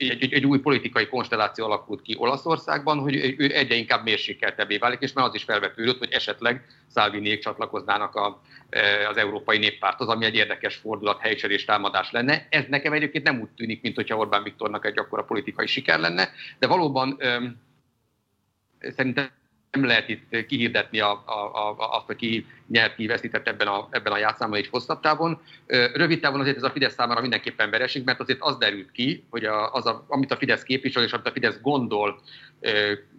egy, 0.00 0.22
egy, 0.22 0.32
egy 0.32 0.46
új 0.46 0.58
politikai 0.58 1.06
konstelláció 1.06 1.64
alakult 1.64 2.02
ki 2.02 2.16
Olaszországban, 2.18 2.98
hogy 2.98 3.14
ő 3.38 3.54
egyre 3.54 3.74
inkább 3.74 4.04
mérsékeltebbé 4.04 4.76
válik, 4.76 5.00
és 5.00 5.12
már 5.12 5.24
az 5.24 5.34
is 5.34 5.42
felvetődött, 5.42 5.98
hogy 5.98 6.12
esetleg 6.12 6.64
Salviniék 6.94 7.40
csatlakoznának 7.40 8.14
a, 8.14 8.42
az 9.10 9.16
Európai 9.16 9.58
Néppárthoz, 9.58 10.08
ami 10.08 10.24
egy 10.24 10.34
érdekes 10.34 10.76
fordulat, 10.76 11.20
helycserés 11.20 11.64
támadás 11.64 12.10
lenne. 12.10 12.46
Ez 12.50 12.64
nekem 12.68 12.92
egyébként 12.92 13.24
nem 13.24 13.40
úgy 13.40 13.48
tűnik, 13.48 13.82
mint 13.82 13.94
hogyha 13.94 14.16
Orbán 14.16 14.42
Viktornak 14.42 14.86
egy 14.86 14.98
akkora 14.98 15.24
politikai 15.24 15.66
siker 15.66 15.98
lenne, 15.98 16.28
de 16.58 16.66
valóban 16.66 17.16
szerintem 18.80 19.30
nem 19.70 19.84
lehet 19.84 20.08
itt 20.08 20.46
kihirdetni 20.46 21.00
a, 21.00 21.22
a, 21.26 21.32
a, 21.54 21.96
azt, 21.96 22.06
hogy 22.06 22.16
ki 22.16 22.46
nyert, 22.66 22.94
ki 22.94 23.06
veszített 23.06 23.48
ebben 23.48 23.66
a, 23.66 23.88
ebben 23.90 24.12
a 24.12 24.18
játszában 24.18 24.58
egy 24.58 24.68
hosszabb 24.68 25.00
távon. 25.00 25.40
Rövid 25.66 26.20
távon 26.20 26.40
azért 26.40 26.56
ez 26.56 26.62
a 26.62 26.70
Fidesz 26.70 26.92
számára 26.92 27.20
mindenképpen 27.20 27.70
vereség, 27.70 28.04
mert 28.04 28.20
azért 28.20 28.40
az 28.40 28.56
derült 28.56 28.90
ki, 28.90 29.24
hogy 29.30 29.44
a, 29.44 29.72
az, 29.72 29.86
a, 29.86 30.04
amit 30.08 30.32
a 30.32 30.36
Fidesz 30.36 30.62
képvisel, 30.62 31.02
és 31.02 31.12
amit 31.12 31.26
a 31.26 31.32
Fidesz 31.32 31.60
gondol 31.60 32.20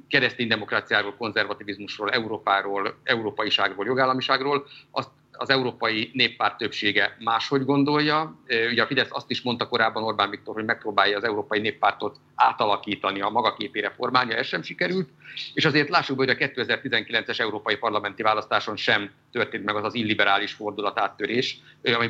keresztény 0.07 0.47
demokráciáról, 0.47 1.15
konzervativizmusról, 1.15 2.09
Európáról, 2.09 2.99
európaiságról, 3.03 3.85
jogállamiságról, 3.85 4.67
azt 4.91 5.09
az 5.41 5.49
Európai 5.49 6.09
Néppárt 6.13 6.57
többsége 6.57 7.17
máshogy 7.19 7.65
gondolja. 7.65 8.35
Ugye 8.71 8.83
a 8.83 8.85
Fidesz 8.85 9.07
azt 9.11 9.29
is 9.29 9.41
mondta 9.41 9.67
korábban 9.67 10.03
Orbán 10.03 10.29
Viktor, 10.29 10.55
hogy 10.55 10.65
megpróbálja 10.65 11.17
az 11.17 11.23
Európai 11.23 11.59
Néppártot 11.59 12.17
átalakítani, 12.35 13.21
a 13.21 13.29
maga 13.29 13.53
képére 13.53 13.89
formálni, 13.89 14.33
ez 14.33 14.45
sem 14.45 14.61
sikerült. 14.61 15.09
És 15.53 15.65
azért 15.65 15.89
lássuk 15.89 16.17
hogy 16.17 16.29
a 16.29 16.35
2019-es 16.35 17.39
európai 17.39 17.75
parlamenti 17.75 18.21
választáson 18.21 18.75
sem 18.75 19.11
történt 19.31 19.63
meg 19.63 19.75
az 19.75 19.83
az 19.83 19.93
illiberális 19.93 20.53
fordulat 20.53 20.99
áttörés, 20.99 21.59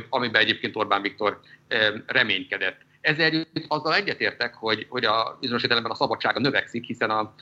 amiben 0.10 0.42
egyébként 0.42 0.76
Orbán 0.76 1.02
Viktor 1.02 1.40
reménykedett. 2.06 2.78
Ezzel 3.02 3.26
együtt 3.26 3.66
azzal 3.68 3.96
egyetértek, 3.96 4.54
hogy, 4.54 4.86
hogy 4.90 5.06
a 5.06 5.38
bizonyos 5.40 5.62
értelemben 5.62 5.92
a 5.92 5.96
szabadsága 5.96 6.40
növekszik, 6.40 6.86
hiszen 6.86 7.10
a 7.10 7.34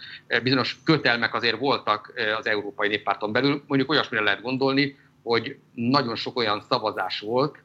bizonyos 0.44 0.78
kötelmek 0.84 1.34
azért 1.34 1.58
voltak 1.60 2.14
az 2.38 2.48
Európai 2.48 2.88
Néppárton 2.88 3.32
belül. 3.32 3.64
Mondjuk 3.68 3.90
olyasmire 3.90 4.24
lehet 4.24 4.42
gondolni, 4.42 4.98
hogy 5.30 5.58
nagyon 5.74 6.16
sok 6.16 6.38
olyan 6.38 6.62
szavazás 6.70 7.20
volt, 7.20 7.58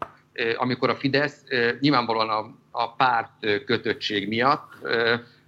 amikor 0.56 0.90
a 0.90 0.97
Fidesz 0.97 1.42
nyilvánvalóan 1.80 2.28
a, 2.28 2.54
a 2.71 2.94
párt 2.94 3.64
kötöttség 3.64 4.28
miatt 4.28 4.73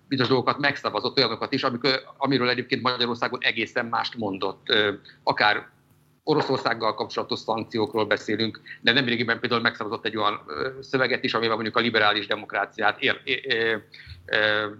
bizonyos 0.08 0.30
dolgokat 0.30 0.58
megszavazott, 0.58 1.16
olyanokat 1.16 1.52
is, 1.52 1.62
amikor, 1.62 1.90
amiről 2.16 2.48
egyébként 2.48 2.82
Magyarországon 2.82 3.42
egészen 3.42 3.86
mást 3.86 4.16
mondott. 4.16 4.66
Akár 5.22 5.68
Oroszországgal 6.24 6.94
kapcsolatos 6.94 7.38
szankciókról 7.38 8.06
beszélünk, 8.06 8.60
de 8.80 8.92
nemrégiben 8.92 9.40
például 9.40 9.60
megszavazott 9.60 10.04
egy 10.04 10.16
olyan 10.16 10.40
szöveget 10.80 11.24
is, 11.24 11.34
amivel 11.34 11.54
mondjuk 11.54 11.76
a 11.76 11.80
liberális 11.80 12.26
demokráciát 12.26 13.02
ér, 13.02 13.20
ér, 13.24 13.40
ér, 13.44 13.82
ér, 14.26 14.70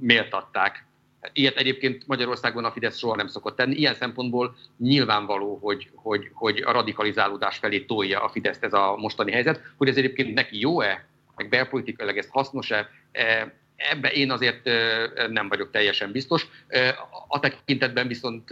méltatták. 0.00 0.88
Ilyet 1.32 1.56
egyébként 1.56 2.06
Magyarországon 2.06 2.64
a 2.64 2.72
Fidesz 2.72 2.98
soha 2.98 3.16
nem 3.16 3.26
szokott 3.26 3.56
tenni. 3.56 3.74
Ilyen 3.74 3.94
szempontból 3.94 4.56
nyilvánvaló, 4.78 5.58
hogy, 5.62 5.90
hogy, 5.94 6.30
hogy 6.32 6.62
a 6.62 6.72
radikalizálódás 6.72 7.58
felé 7.58 7.80
tolja 7.80 8.22
a 8.22 8.28
Fidesz 8.28 8.62
ez 8.62 8.72
a 8.72 8.96
mostani 8.96 9.32
helyzet. 9.32 9.60
Hogy 9.76 9.88
ez 9.88 9.96
egyébként 9.96 10.34
neki 10.34 10.60
jó-e, 10.60 11.08
meg 11.36 11.48
belpolitikailag 11.48 12.16
ez 12.16 12.28
hasznos-e, 12.28 12.88
e, 13.12 13.54
ebbe 13.76 14.12
én 14.12 14.30
azért 14.30 14.66
e, 14.66 15.10
nem 15.28 15.48
vagyok 15.48 15.70
teljesen 15.70 16.12
biztos. 16.12 16.46
E, 16.66 16.98
a 17.28 17.40
tekintetben 17.40 18.06
viszont 18.06 18.50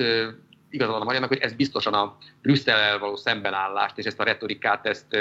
igazán 0.70 0.92
van 0.92 1.00
a 1.00 1.04
magyarnak, 1.04 1.28
hogy 1.28 1.40
ez 1.40 1.52
biztosan 1.52 1.94
a 1.94 2.16
Brüsszel 2.42 2.98
való 2.98 3.16
szembenállást 3.16 3.98
és 3.98 4.04
ezt 4.04 4.20
a 4.20 4.24
retorikát, 4.24 4.86
ezt, 4.86 5.14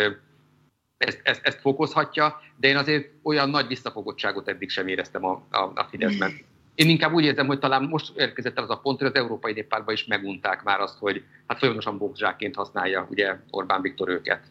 ezt, 0.97 1.19
ezt, 1.23 1.41
ezt 1.43 1.59
fokozhatja, 1.59 2.41
de 2.55 2.67
én 2.67 2.77
azért 2.77 3.09
olyan 3.23 3.49
nagy 3.49 3.67
visszafogottságot 3.67 4.47
eddig 4.47 4.69
sem 4.69 4.87
éreztem 4.87 5.25
a, 5.25 5.47
a, 5.51 5.71
a 5.75 5.87
Fideszben. 5.89 6.31
Én 6.77 6.89
inkább 6.89 7.13
úgy 7.13 7.24
érzem, 7.24 7.48
hogy 7.48 7.60
talán 7.60 7.84
most 7.84 8.17
érkezett 8.17 8.57
el 8.57 8.63
az 8.63 8.69
a 8.69 8.79
pont, 8.79 8.98
hogy 8.98 9.07
az 9.07 9.15
Európai 9.15 9.53
Néppártban 9.53 9.93
is 9.93 10.05
megunták 10.05 10.63
már 10.63 10.79
azt, 10.79 10.98
hogy 11.00 11.24
hát 11.48 11.57
folyamatosan 11.57 11.98
boxzsákként 11.98 12.55
használja 12.55 13.07
ugye 13.10 13.36
Orbán 13.50 13.81
Viktor 13.81 14.10
őket. 14.10 14.41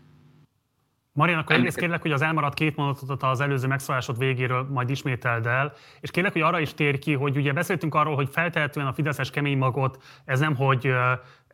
Marian, 1.13 1.39
akkor 1.39 1.57
egyrészt 1.57 1.79
kérlek, 1.79 2.03
hogy 2.03 2.13
az 2.13 2.23
elmaradt 2.23 2.55
két 2.55 2.77
mondatot 2.77 3.23
az 3.23 3.41
előző 3.41 3.67
megszólásod 3.67 4.19
végéről 4.19 4.67
majd 4.71 4.91
ismételd 4.91 5.47
el, 5.47 5.73
és 6.01 6.11
kérlek, 6.11 6.33
hogy 6.33 6.43
arra 6.43 6.61
is 6.61 6.75
tér 6.75 6.99
ki, 6.99 7.13
hogy 7.13 7.37
ugye 7.37 7.53
beszéltünk 7.53 7.95
arról, 7.95 8.15
hogy 8.15 8.29
feltehetően 8.31 8.87
a 8.87 8.93
Fideszes 8.93 9.31
kemény 9.31 9.59
magot, 9.59 10.03
ez 10.25 10.41
nem, 10.41 10.57
hogy 10.57 10.93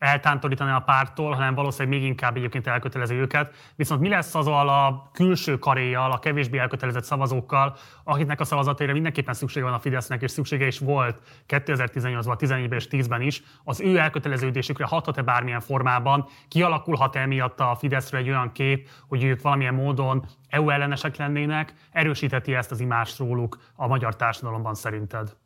eltántorítani 0.02 0.70
a 0.70 0.82
pártól, 0.86 1.32
hanem 1.32 1.54
valószínűleg 1.54 1.98
még 1.98 2.08
inkább 2.08 2.36
egyébként 2.36 2.66
elkötelezi 2.66 3.14
őket. 3.14 3.54
Viszont 3.76 4.00
mi 4.00 4.08
lesz 4.08 4.34
azzal 4.34 4.68
a 4.68 5.10
külső 5.12 5.58
karéjal, 5.58 6.12
a 6.12 6.18
kevésbé 6.18 6.58
elkötelezett 6.58 7.04
szavazókkal, 7.04 7.76
akiknek 8.04 8.40
a 8.40 8.44
szavazatére 8.44 8.92
mindenképpen 8.92 9.34
szüksége 9.34 9.64
van 9.64 9.74
a 9.74 9.78
Fidesznek, 9.78 10.22
és 10.22 10.30
szüksége 10.30 10.66
is 10.66 10.78
volt 10.78 11.20
2018-ban, 11.48 12.36
2014-ben 12.38 12.78
és 12.78 12.86
10-ben 12.90 13.20
is. 13.20 13.42
Az 13.64 13.80
ő 13.80 13.98
elköteleződésükre 13.98 14.84
hathat-e 14.84 15.22
bármilyen 15.22 15.60
formában? 15.60 16.26
Kialakulhat 16.48 17.16
e 17.16 17.26
miatt 17.26 17.60
a 17.60 17.76
Fideszről 17.78 18.20
egy 18.20 18.28
olyan 18.28 18.52
kép, 18.52 18.88
hogy 19.08 19.24
ők 19.24 19.42
valamilyen 19.42 19.74
módon 19.74 20.24
EU 20.48 20.70
ellenesek 20.70 21.16
lennének? 21.16 21.74
Erősítheti 21.90 22.54
ezt 22.54 22.70
az 22.70 22.80
imást 22.80 23.18
róluk 23.18 23.58
a 23.74 23.86
magyar 23.86 24.16
társadalomban 24.16 24.74
szerinted? 24.74 25.40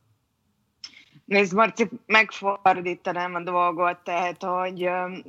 Nézd, 1.27 1.55
Marci, 1.55 1.89
megfordítanám 2.07 3.35
a 3.35 3.41
dolgot, 3.41 3.99
tehát, 3.99 4.43
hogy 4.43 4.85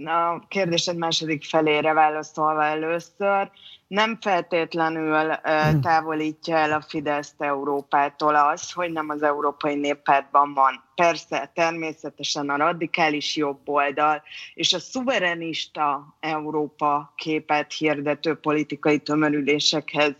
a 0.06 0.48
kérdésed 0.48 0.98
második 0.98 1.44
felére 1.44 1.94
válaszolva 1.94 2.63
először, 2.63 3.51
nem 3.88 4.18
feltétlenül 4.22 5.34
hmm. 5.34 5.82
távolítja 5.82 6.58
el 6.58 6.72
a 6.72 6.82
Fideszt 6.82 7.42
Európától 7.42 8.36
az, 8.36 8.72
hogy 8.72 8.92
nem 8.92 9.10
az 9.10 9.24
Európai 9.24 9.75
Néppártban 9.75 10.54
van. 10.54 10.84
Persze, 10.96 11.51
természetesen 11.54 12.50
a 12.50 12.58
radikális 12.58 13.36
jobb 13.36 13.70
oldal 13.70 14.22
és 14.54 14.74
a 14.74 14.80
szuverenista 14.80 16.18
Európa 16.20 17.13
képet 17.16 17.74
hirdető 17.74 18.36
politikai 18.36 19.00
tömörülésekhez 19.00 20.16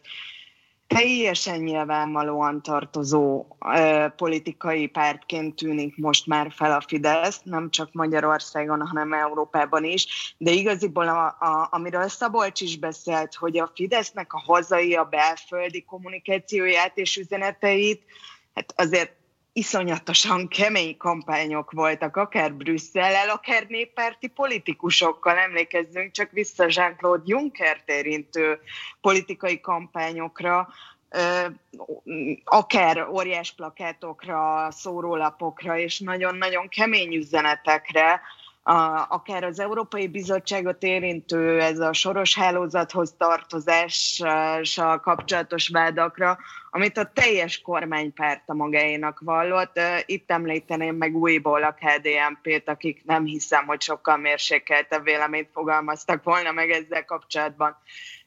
teljesen 0.88 1.60
nyilvánvalóan 1.60 2.62
tartozó 2.62 3.46
ö, 3.76 4.06
politikai 4.16 4.88
pártként 4.88 5.56
tűnik 5.56 5.98
most 5.98 6.28
már 6.28 6.52
fel 6.52 6.72
a 6.72 6.84
Fidesz, 6.88 7.42
nem 7.44 7.70
csak 7.70 7.94
Magyarországon, 7.94 8.88
hanem 8.88 9.14
Európában 9.14 9.84
is, 9.84 10.36
de 10.38 10.52
igaziból 10.52 11.08
a, 11.08 11.26
a, 11.26 11.68
amiről 11.72 12.08
Szabolcs 12.08 12.62
is 12.62 12.78
beszélt, 12.78 13.36
hogy 13.36 13.58
a 13.58 13.72
Fidesznek 13.76 14.34
a 14.34 14.40
hazai, 14.40 14.96
a 14.96 15.04
belföldi 15.04 15.84
kommunikációját 15.84 16.98
és 16.98 17.18
üzeneteit, 17.18 18.04
hát 18.54 18.74
azért 18.76 19.16
iszonyatosan 19.58 20.48
kemény 20.48 20.98
kampányok 20.98 21.72
voltak, 21.72 22.16
akár 22.16 22.54
Brüsszellel, 22.54 23.30
akár 23.30 23.66
néppárti 23.68 24.28
politikusokkal. 24.28 25.38
Emlékezzünk 25.38 26.12
csak 26.12 26.32
vissza 26.32 26.66
Jean-Claude 26.68 27.24
Juncker 27.26 27.82
érintő 27.86 28.60
politikai 29.02 29.60
kampányokra, 29.60 30.68
akár 32.44 33.08
óriás 33.08 33.52
plakátokra, 33.52 34.68
szórólapokra 34.72 35.78
és 35.78 36.00
nagyon-nagyon 36.00 36.68
kemény 36.68 37.16
üzenetekre, 37.16 38.22
a, 38.68 39.06
akár 39.10 39.44
az 39.44 39.60
Európai 39.60 40.08
Bizottságot 40.08 40.84
érintő 40.84 41.62
ez 41.62 41.80
a 41.80 41.94
soros 41.94 42.36
hálózathoz 42.36 43.16
tartozással 43.18 45.00
kapcsolatos 45.00 45.70
vádakra, 45.70 46.38
amit 46.70 46.98
a 46.98 47.12
teljes 47.14 47.62
kormánypárt 47.62 48.44
a 48.46 48.54
magáénak 48.54 49.20
vallott. 49.20 49.80
Itt 50.06 50.32
említeném 50.32 50.96
meg 50.96 51.16
újból 51.16 51.64
a 51.64 51.76
KDNP-t, 51.80 52.70
akik 52.70 53.06
nem 53.06 53.26
hiszem, 53.26 53.66
hogy 53.66 53.82
sokkal 53.82 54.18
mérsékeltebb 54.18 55.04
véleményt 55.04 55.50
fogalmaztak 55.54 56.24
volna 56.24 56.52
meg 56.52 56.70
ezzel 56.70 57.06
kapcsolatban. 57.06 57.78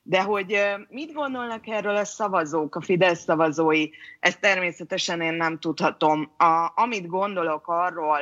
De 0.02 0.22
hogy 0.22 0.60
mit 0.88 1.12
gondolnak 1.12 1.66
erről 1.66 1.96
a 1.96 2.04
szavazók, 2.04 2.74
a 2.74 2.80
Fidesz 2.80 3.22
szavazói, 3.22 3.88
ezt 4.20 4.40
természetesen 4.40 5.20
én 5.20 5.34
nem 5.34 5.58
tudhatom. 5.58 6.32
A, 6.36 6.72
amit 6.74 7.06
gondolok 7.06 7.68
arról, 7.68 8.18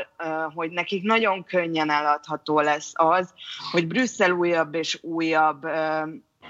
hogy 0.54 0.70
nekik 0.70 1.02
nagyon 1.02 1.44
könnyen 1.44 1.90
eladható 1.90 2.61
lesz 2.61 2.92
az, 2.94 3.32
hogy 3.70 3.87
Brüsszel 3.87 4.30
újabb 4.30 4.75
és 4.75 4.99
újabb 5.02 5.66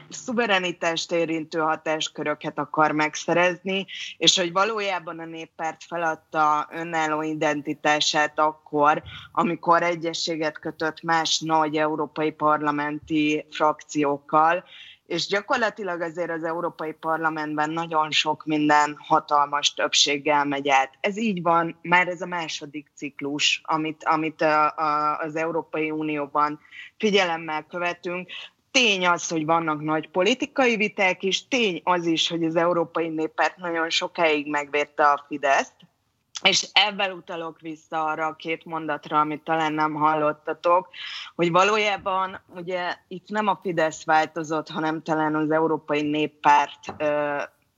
szuverenitást 0.09 1.13
érintő 1.13 1.59
hatásköröket 1.59 2.59
akar 2.59 2.93
megszerezni, 2.93 3.87
és 4.17 4.39
hogy 4.39 4.53
valójában 4.53 5.19
a 5.19 5.25
néppárt 5.25 5.85
feladta 5.85 6.69
önálló 6.73 7.23
identitását 7.23 8.39
akkor, 8.39 9.03
amikor 9.33 9.83
egyességet 9.83 10.59
kötött 10.59 11.03
más 11.03 11.39
nagy 11.39 11.77
európai 11.77 12.31
parlamenti 12.31 13.47
frakciókkal, 13.51 14.65
és 15.09 15.27
gyakorlatilag 15.27 16.01
azért 16.01 16.31
az 16.31 16.45
Európai 16.45 16.93
Parlamentben 16.93 17.71
nagyon 17.71 18.11
sok 18.11 18.45
minden 18.45 18.97
hatalmas 18.99 19.75
többséggel 19.75 20.45
megy 20.45 20.69
át. 20.69 20.95
Ez 21.01 21.19
így 21.19 21.43
van, 21.43 21.79
már 21.83 22.09
ez 22.09 22.21
a 22.21 22.27
második 22.27 22.91
ciklus, 22.95 23.61
amit, 23.65 24.05
amit 24.05 24.43
a, 24.43 24.75
a, 24.77 25.19
az 25.19 25.37
Európai 25.37 25.91
Unióban 25.91 26.61
figyelemmel 26.99 27.63
követünk. 27.63 28.31
Tény 28.71 29.07
az, 29.07 29.29
hogy 29.29 29.45
vannak 29.45 29.81
nagy 29.81 30.09
politikai 30.11 30.77
viták 30.77 31.23
is, 31.23 31.49
tény 31.49 31.81
az 31.85 32.07
is, 32.07 32.29
hogy 32.29 32.45
az 32.45 32.57
Európai 32.57 33.09
Néppárt 33.09 33.57
nagyon 33.57 33.91
sokáig 33.91 34.51
megvérte 34.51 35.05
a 35.05 35.25
Fideszt, 35.29 35.75
és 36.43 36.69
ebben 36.73 37.13
utalok 37.13 37.61
vissza 37.61 38.05
arra 38.05 38.27
a 38.27 38.35
két 38.35 38.65
mondatra, 38.65 39.21
amit 39.21 39.45
talán 39.45 39.73
nem 39.73 39.95
hallottatok, 39.95 40.89
hogy 41.35 41.51
valójában 41.51 42.41
ugye 42.55 42.97
itt 43.09 43.29
nem 43.29 43.47
a 43.47 43.59
Fidesz 43.63 44.05
változott, 44.05 44.69
hanem 44.69 45.03
talán 45.03 45.35
az 45.35 45.51
Európai 45.51 46.03
Néppárt 46.03 46.95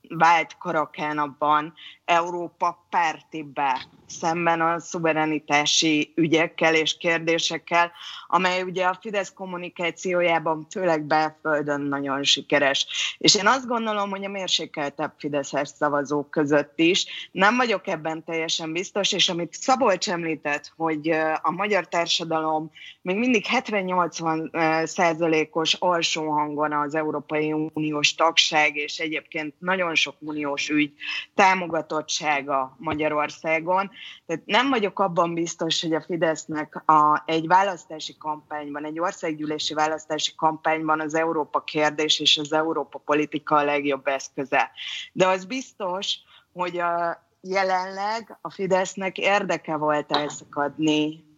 vált 0.09 0.57
karakán 0.57 1.17
abban 1.17 1.73
Európa 2.05 2.85
pártibbá 2.89 3.81
szemben 4.11 4.61
a 4.61 4.79
szuverenitási 4.79 6.11
ügyekkel 6.15 6.75
és 6.75 6.97
kérdésekkel, 6.97 7.91
amely 8.27 8.61
ugye 8.61 8.85
a 8.85 8.97
Fidesz 9.01 9.33
kommunikációjában 9.33 10.67
főleg 10.69 11.03
belföldön 11.03 11.81
nagyon 11.81 12.23
sikeres. 12.23 12.87
És 13.17 13.35
én 13.35 13.47
azt 13.47 13.67
gondolom, 13.67 14.09
hogy 14.09 14.25
a 14.25 14.29
mérsékeltebb 14.29 15.13
Fideszes 15.17 15.69
szavazók 15.69 16.29
között 16.29 16.79
is. 16.79 17.29
Nem 17.31 17.55
vagyok 17.55 17.87
ebben 17.87 18.23
teljesen 18.23 18.71
biztos, 18.71 19.11
és 19.11 19.29
amit 19.29 19.53
Szabolcs 19.53 20.09
említett, 20.09 20.73
hogy 20.75 21.09
a 21.41 21.51
magyar 21.51 21.87
társadalom 21.87 22.71
még 23.01 23.17
mindig 23.17 23.45
70-80 23.53 24.85
százalékos 24.85 25.73
alsó 25.73 26.29
hangon 26.29 26.73
az 26.73 26.95
Európai 26.95 27.51
Uniós 27.73 28.15
tagság, 28.15 28.75
és 28.75 28.99
egyébként 28.99 29.53
nagyon 29.59 29.95
sok 29.95 30.15
uniós 30.19 30.69
ügy 30.69 30.93
támogatottsága 31.35 32.75
Magyarországon. 32.77 33.91
Tehát 34.25 34.45
nem 34.45 34.69
vagyok 34.69 34.99
abban 34.99 35.33
biztos, 35.33 35.81
hogy 35.81 35.93
a 35.93 36.01
Fidesznek 36.01 36.83
a, 36.85 37.23
egy 37.25 37.47
választási 37.47 38.17
kampányban, 38.17 38.85
egy 38.85 38.99
országgyűlési 38.99 39.73
választási 39.73 40.35
kampányban 40.35 40.99
az 40.99 41.15
Európa 41.15 41.63
kérdés 41.63 42.19
és 42.19 42.37
az 42.37 42.53
Európa 42.53 42.99
politika 42.99 43.55
a 43.55 43.63
legjobb 43.63 44.07
eszköze. 44.07 44.71
De 45.11 45.27
az 45.27 45.45
biztos, 45.45 46.17
hogy 46.53 46.77
a, 46.77 47.23
jelenleg 47.41 48.37
a 48.41 48.51
Fidesznek 48.51 49.17
érdeke 49.17 49.75
volt 49.75 50.11
elszakadni 50.11 51.29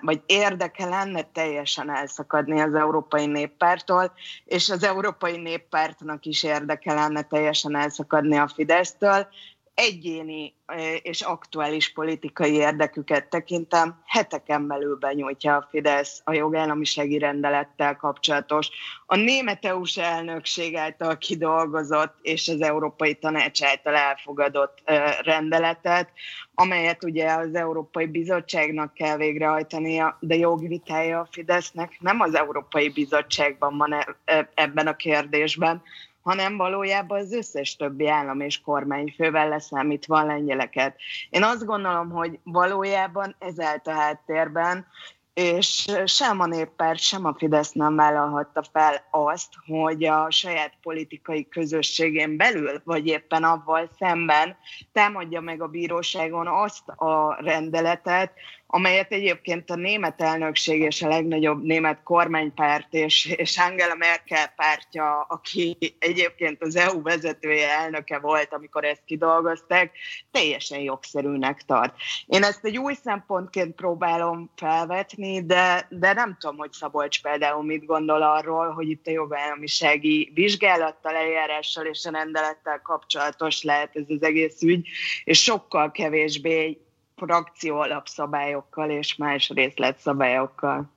vagy 0.00 0.22
érdeke 0.26 0.86
lenne 0.86 1.22
teljesen 1.22 1.90
elszakadni 1.90 2.60
az 2.60 2.74
Európai 2.74 3.26
Néppártól, 3.26 4.12
és 4.44 4.68
az 4.68 4.84
Európai 4.84 5.36
Néppártnak 5.36 6.24
is 6.24 6.42
érdeke 6.42 6.94
lenne 6.94 7.22
teljesen 7.22 7.76
elszakadni 7.76 8.36
a 8.36 8.48
Fidesztől, 8.48 9.26
egyéni 9.74 10.54
és 11.02 11.20
aktuális 11.20 11.92
politikai 11.92 12.52
érdeküket 12.52 13.28
tekintem, 13.28 14.02
heteken 14.06 14.66
belül 14.66 14.96
benyújtja 14.96 15.56
a 15.56 15.66
Fidesz 15.70 16.20
a 16.24 16.32
jogállamisági 16.32 17.18
rendelettel 17.18 17.96
kapcsolatos, 17.96 18.68
a 19.06 19.16
német 19.16 19.64
EU-s 19.64 19.96
elnökség 19.96 20.76
által 20.76 21.18
kidolgozott 21.18 22.14
és 22.22 22.48
az 22.48 22.60
Európai 22.62 23.14
Tanács 23.14 23.62
által 23.62 23.94
elfogadott 23.94 24.82
rendeletet, 25.22 26.08
amelyet 26.54 27.04
ugye 27.04 27.30
az 27.32 27.54
Európai 27.54 28.06
Bizottságnak 28.06 28.94
kell 28.94 29.16
végrehajtania, 29.16 30.16
de 30.20 30.34
jogvitája 30.34 31.20
a 31.20 31.28
Fidesznek. 31.30 31.96
Nem 32.00 32.20
az 32.20 32.34
Európai 32.34 32.88
Bizottságban 32.88 33.76
van 33.76 33.92
e, 33.92 34.16
e, 34.24 34.50
ebben 34.54 34.86
a 34.86 34.96
kérdésben, 34.96 35.82
hanem 36.22 36.56
valójában 36.56 37.18
az 37.18 37.32
összes 37.32 37.76
többi 37.76 38.08
állam 38.08 38.40
és 38.40 38.60
kormányfővel 38.60 39.48
leszámítva 39.48 40.18
a 40.18 40.24
lengyeleket. 40.24 40.96
Én 41.30 41.42
azt 41.42 41.64
gondolom, 41.64 42.10
hogy 42.10 42.38
valójában 42.42 43.34
ez 43.38 43.60
állt 43.60 43.86
a 43.86 43.92
háttérben, 43.92 44.86
és 45.34 45.86
sem 46.04 46.40
a 46.40 46.46
néppárt, 46.46 46.98
sem 46.98 47.24
a 47.24 47.34
Fidesz 47.38 47.72
nem 47.72 47.96
vállalhatta 47.96 48.62
fel 48.72 49.06
azt, 49.10 49.48
hogy 49.66 50.04
a 50.04 50.30
saját 50.30 50.72
politikai 50.82 51.48
közösségén 51.48 52.36
belül, 52.36 52.80
vagy 52.84 53.06
éppen 53.06 53.44
avval 53.44 53.90
szemben 53.98 54.56
támadja 54.92 55.40
meg 55.40 55.62
a 55.62 55.68
bíróságon 55.68 56.46
azt 56.46 56.88
a 56.88 57.36
rendeletet, 57.40 58.32
amelyet 58.74 59.12
egyébként 59.12 59.70
a 59.70 59.74
német 59.74 60.20
elnökség 60.20 60.80
és 60.80 61.02
a 61.02 61.08
legnagyobb 61.08 61.62
német 61.62 62.02
kormánypárt 62.02 62.94
és, 62.94 63.26
és 63.26 63.58
Angela 63.58 63.94
Merkel 63.94 64.46
pártja, 64.56 65.20
aki 65.20 65.76
egyébként 65.98 66.62
az 66.62 66.76
EU 66.76 67.02
vezetője 67.02 67.68
elnöke 67.68 68.18
volt, 68.18 68.52
amikor 68.52 68.84
ezt 68.84 69.02
kidolgozták, 69.04 69.92
teljesen 70.30 70.80
jogszerűnek 70.80 71.62
tart. 71.66 71.94
Én 72.26 72.42
ezt 72.42 72.64
egy 72.64 72.78
új 72.78 72.94
szempontként 72.94 73.74
próbálom 73.74 74.50
felvetni, 74.56 75.21
de, 75.46 75.86
de 75.90 76.12
nem 76.12 76.36
tudom, 76.40 76.56
hogy 76.56 76.72
Szabolcs 76.72 77.22
például 77.22 77.64
mit 77.64 77.84
gondol 77.84 78.22
arról, 78.22 78.70
hogy 78.70 78.88
itt 78.88 79.06
a 79.06 79.10
jogállamisági 79.10 80.30
vizsgálattal, 80.34 81.14
eljárással 81.14 81.84
és 81.84 82.04
a 82.04 82.10
rendelettel 82.10 82.80
kapcsolatos 82.82 83.62
lehet 83.62 83.96
ez 83.96 84.04
az 84.08 84.22
egész 84.22 84.62
ügy, 84.62 84.88
és 85.24 85.42
sokkal 85.42 85.90
kevésbé 85.90 86.80
frakció 87.16 87.76
alapszabályokkal 87.76 88.90
és 88.90 89.16
más 89.16 89.48
részletszabályokkal. 89.48 90.90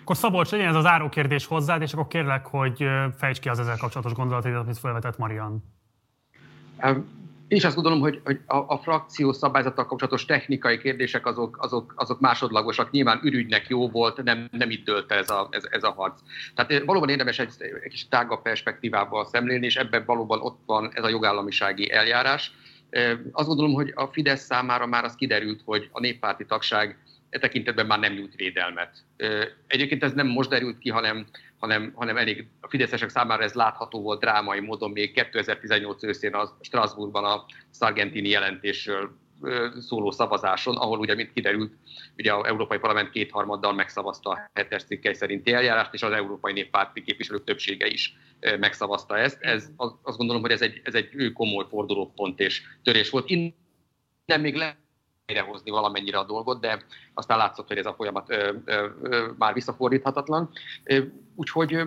Akkor 0.00 0.16
Szabolcs, 0.16 0.50
legyen 0.50 0.68
ez 0.68 0.74
az 0.74 0.82
záró 0.82 1.08
kérdés 1.08 1.46
hozzád, 1.46 1.82
és 1.82 1.92
akkor 1.92 2.08
kérlek, 2.08 2.46
hogy 2.46 2.84
fejtsd 3.18 3.40
ki 3.40 3.48
az 3.48 3.58
ezzel 3.58 3.76
kapcsolatos 3.76 4.12
gondolatodat, 4.12 4.62
amit 4.62 4.78
felvetett 4.78 5.18
Marian. 5.18 5.64
Én 7.48 7.58
is 7.58 7.64
azt 7.64 7.74
gondolom, 7.74 8.00
hogy, 8.00 8.20
hogy 8.24 8.40
a, 8.46 8.56
a 8.56 8.78
frakció 8.78 9.32
szabályzattal 9.32 9.86
kapcsolatos 9.86 10.24
technikai 10.24 10.78
kérdések 10.78 11.26
azok, 11.26 11.56
azok, 11.60 11.92
azok 11.96 12.20
másodlagosak. 12.20 12.90
Nyilván 12.90 13.20
ürügynek 13.22 13.68
jó 13.68 13.88
volt, 13.88 14.22
nem, 14.22 14.48
nem 14.50 14.70
itt 14.70 14.84
dölte 14.84 15.14
ez 15.14 15.30
a, 15.30 15.48
ez, 15.50 15.64
ez 15.70 15.82
a 15.82 15.90
harc. 15.90 16.20
Tehát 16.54 16.84
valóban 16.84 17.08
érdemes 17.08 17.38
egy, 17.38 17.50
egy 17.58 17.90
kis 17.90 18.08
tágabb 18.08 18.42
perspektívával 18.42 19.24
szemlélni, 19.24 19.66
és 19.66 19.76
ebben 19.76 20.04
valóban 20.06 20.40
ott 20.40 20.58
van 20.66 20.90
ez 20.94 21.04
a 21.04 21.08
jogállamisági 21.08 21.92
eljárás 21.92 22.52
azt 23.32 23.48
gondolom, 23.48 23.72
hogy 23.72 23.92
a 23.94 24.06
Fidesz 24.06 24.44
számára 24.44 24.86
már 24.86 25.04
az 25.04 25.14
kiderült, 25.14 25.60
hogy 25.64 25.88
a 25.92 26.00
néppárti 26.00 26.44
tagság 26.44 26.98
e 27.30 27.38
tekintetben 27.38 27.86
már 27.86 27.98
nem 27.98 28.12
nyújt 28.12 28.34
védelmet. 28.34 29.04
Egyébként 29.66 30.02
ez 30.02 30.12
nem 30.12 30.26
most 30.26 30.48
derült 30.48 30.78
ki, 30.78 30.90
hanem, 30.90 31.26
hanem, 31.58 31.92
hanem 31.94 32.16
elég 32.16 32.48
a 32.60 32.68
fideszesek 32.68 33.08
számára 33.08 33.42
ez 33.42 33.52
látható 33.52 34.02
volt 34.02 34.20
drámai 34.20 34.60
módon 34.60 34.90
még 34.90 35.12
2018 35.12 36.02
őszén 36.02 36.34
a 36.34 36.58
Strasbourgban 36.60 37.24
a 37.24 37.44
Sargentini 37.78 38.28
jelentésről 38.28 39.18
szóló 39.80 40.10
szavazáson, 40.10 40.76
ahol 40.76 40.98
ugye, 40.98 41.14
mint 41.14 41.32
kiderült, 41.32 41.72
ugye 42.16 42.34
az 42.34 42.46
Európai 42.46 42.78
Parlament 42.78 43.10
kétharmaddal 43.10 43.72
megszavazta 43.72 44.30
a 44.30 44.50
hetes 44.52 44.84
cikkely 44.84 45.12
szerinti 45.12 45.52
eljárást, 45.52 45.94
és 45.94 46.02
az 46.02 46.12
Európai 46.12 46.52
Néppárti 46.52 47.02
képviselők 47.02 47.44
többsége 47.44 47.86
is 47.86 48.16
megszavazta 48.58 49.18
ezt. 49.18 49.42
Ez, 49.42 49.68
azt 50.02 50.16
gondolom, 50.16 50.42
hogy 50.42 50.50
ez 50.50 50.62
egy, 50.62 50.80
ez 50.84 50.94
egy 50.94 51.32
komoly 51.32 51.64
fordulópont 51.68 52.40
és 52.40 52.62
törés 52.82 53.10
volt. 53.10 53.30
Innen 53.30 54.40
még 54.40 54.54
lehet 54.54 54.76
hozni 55.36 55.70
valamennyire 55.70 56.18
a 56.18 56.24
dolgot, 56.24 56.60
de 56.60 56.82
aztán 57.14 57.38
látszott, 57.38 57.66
hogy 57.66 57.78
ez 57.78 57.86
a 57.86 57.94
folyamat 57.94 58.30
ö, 58.30 58.52
ö, 58.64 58.86
ö, 59.02 59.26
már 59.38 59.54
visszafordíthatatlan. 59.54 60.50
Úgyhogy 61.34 61.82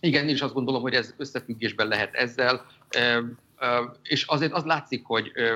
igen, 0.00 0.24
én 0.24 0.34
is 0.34 0.40
azt 0.40 0.54
gondolom, 0.54 0.82
hogy 0.82 0.94
ez 0.94 1.14
összefüggésben 1.16 1.88
lehet 1.88 2.14
ezzel, 2.14 2.66
ö, 2.96 3.20
ö, 3.58 3.84
és 4.02 4.24
azért 4.24 4.52
az 4.52 4.64
látszik, 4.64 5.06
hogy 5.06 5.30
ö, 5.34 5.54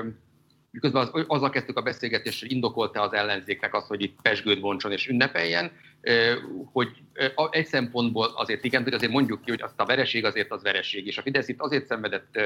miközben 0.71 1.01
az, 1.01 1.23
azzal 1.27 1.49
kezdtük 1.49 1.77
a 1.77 1.81
beszélgetést, 1.81 2.39
hogy 2.39 2.51
indokolta 2.51 3.01
az 3.01 3.13
ellenzéknek 3.13 3.73
azt, 3.73 3.87
hogy 3.87 4.01
itt 4.01 4.21
pesgőt 4.21 4.59
bontson 4.59 4.91
és 4.91 5.07
ünnepeljen, 5.07 5.71
hogy 6.71 6.89
egy 7.49 7.65
szempontból 7.65 8.31
azért 8.35 8.63
igen, 8.63 8.83
hogy 8.83 8.93
azért 8.93 9.11
mondjuk 9.11 9.41
ki, 9.41 9.49
hogy 9.49 9.61
azt 9.61 9.79
a 9.79 9.85
vereség 9.85 10.25
azért 10.25 10.51
az 10.51 10.63
vereség, 10.63 11.07
és 11.07 11.17
a 11.17 11.21
Fidesz 11.21 11.47
itt 11.47 11.59
azért 11.59 11.85
szenvedett 11.85 12.39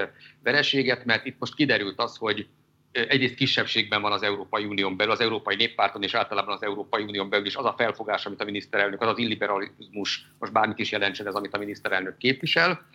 vereséget, 0.43 1.06
mert 1.06 1.26
itt 1.26 1.39
most 1.39 1.56
kiderült 1.56 2.00
az, 2.00 2.17
hogy 2.17 2.48
egyrészt 2.95 3.36
kisebbségben 3.36 4.01
van 4.01 4.12
az 4.12 4.23
Európai 4.23 4.65
Unión 4.65 4.97
belül, 4.97 5.13
az 5.13 5.19
Európai 5.19 5.55
Néppárton 5.55 6.03
és 6.03 6.13
általában 6.13 6.55
az 6.55 6.63
Európai 6.63 7.03
Unión 7.03 7.29
belül 7.29 7.45
is 7.45 7.55
az 7.55 7.65
a 7.65 7.73
felfogás, 7.77 8.25
amit 8.25 8.41
a 8.41 8.45
miniszterelnök, 8.45 9.01
az 9.01 9.08
az 9.08 9.17
illiberalizmus, 9.17 10.25
most 10.39 10.51
bármit 10.51 10.79
is 10.79 10.91
jelentsen 10.91 11.27
ez, 11.27 11.34
amit 11.34 11.53
a 11.53 11.58
miniszterelnök 11.58 12.17
képvisel, 12.17 12.86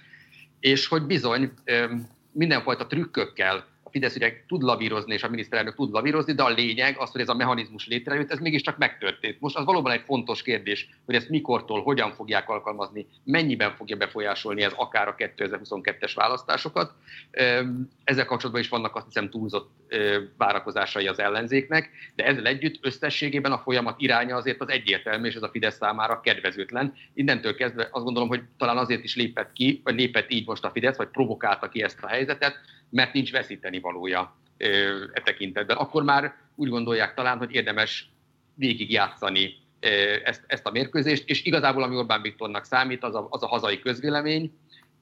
és 0.60 0.86
hogy 0.86 1.02
bizony 1.02 1.52
mindenfajta 2.32 2.86
trükkökkel 2.86 3.66
Fidesz 3.90 4.14
ugye 4.14 4.32
tud 4.46 4.62
lavírozni, 4.62 5.14
és 5.14 5.22
a 5.22 5.28
miniszterelnök 5.28 5.74
tud 5.74 5.92
lavírozni, 5.92 6.32
de 6.32 6.42
a 6.42 6.48
lényeg 6.48 6.96
az, 6.98 7.10
hogy 7.10 7.20
ez 7.20 7.28
a 7.28 7.34
mechanizmus 7.34 7.86
létrejött, 7.86 8.30
ez 8.30 8.38
mégiscsak 8.38 8.78
megtörtént. 8.78 9.40
Most 9.40 9.56
az 9.56 9.64
valóban 9.64 9.92
egy 9.92 10.02
fontos 10.06 10.42
kérdés, 10.42 10.88
hogy 11.06 11.14
ezt 11.14 11.28
mikortól, 11.28 11.82
hogyan 11.82 12.12
fogják 12.12 12.48
alkalmazni, 12.48 13.06
mennyiben 13.24 13.74
fogja 13.76 13.96
befolyásolni 13.96 14.62
ez 14.62 14.72
akár 14.76 15.08
a 15.08 15.14
2022-es 15.14 16.12
választásokat. 16.14 16.92
Ezzel 18.04 18.24
kapcsolatban 18.24 18.62
is 18.62 18.68
vannak 18.68 18.96
azt 18.96 19.06
hiszem 19.06 19.30
túlzott 19.30 19.70
várakozásai 20.36 21.06
az 21.06 21.18
ellenzéknek, 21.18 21.90
de 22.14 22.24
ezzel 22.24 22.46
együtt 22.46 22.78
összességében 22.80 23.52
a 23.52 23.58
folyamat 23.58 24.00
iránya 24.00 24.36
azért 24.36 24.60
az 24.60 24.68
egyértelmű, 24.68 25.26
és 25.28 25.34
ez 25.34 25.42
a 25.42 25.48
Fidesz 25.48 25.76
számára 25.76 26.20
kedvezőtlen. 26.20 26.94
Innentől 27.14 27.54
kezdve 27.54 27.88
azt 27.90 28.04
gondolom, 28.04 28.28
hogy 28.28 28.42
talán 28.58 28.78
azért 28.78 29.04
is 29.04 29.16
lépett 29.16 29.52
ki, 29.52 29.80
vagy 29.84 29.94
lépett 29.94 30.30
így 30.30 30.46
most 30.46 30.64
a 30.64 30.70
Fidesz, 30.70 30.96
vagy 30.96 31.08
provokálta 31.08 31.68
ki 31.68 31.82
ezt 31.82 32.02
a 32.02 32.08
helyzetet, 32.08 32.54
mert 32.90 33.12
nincs 33.12 33.32
veszíteni 33.32 33.80
valója 33.80 34.36
e 35.12 35.20
tekintetben. 35.24 35.76
Akkor 35.76 36.02
már 36.02 36.34
úgy 36.54 36.68
gondolják 36.68 37.14
talán, 37.14 37.38
hogy 37.38 37.52
érdemes 37.52 38.10
végigjátszani 38.54 39.54
ezt, 40.24 40.44
ezt 40.46 40.66
a 40.66 40.70
mérkőzést, 40.70 41.28
és 41.28 41.44
igazából 41.44 41.82
ami 41.82 41.96
Orbán 41.96 42.22
Viktornak 42.22 42.64
számít, 42.64 43.04
az 43.04 43.14
a, 43.14 43.26
az 43.30 43.42
a 43.42 43.46
hazai 43.46 43.78
közvélemény, 43.78 44.52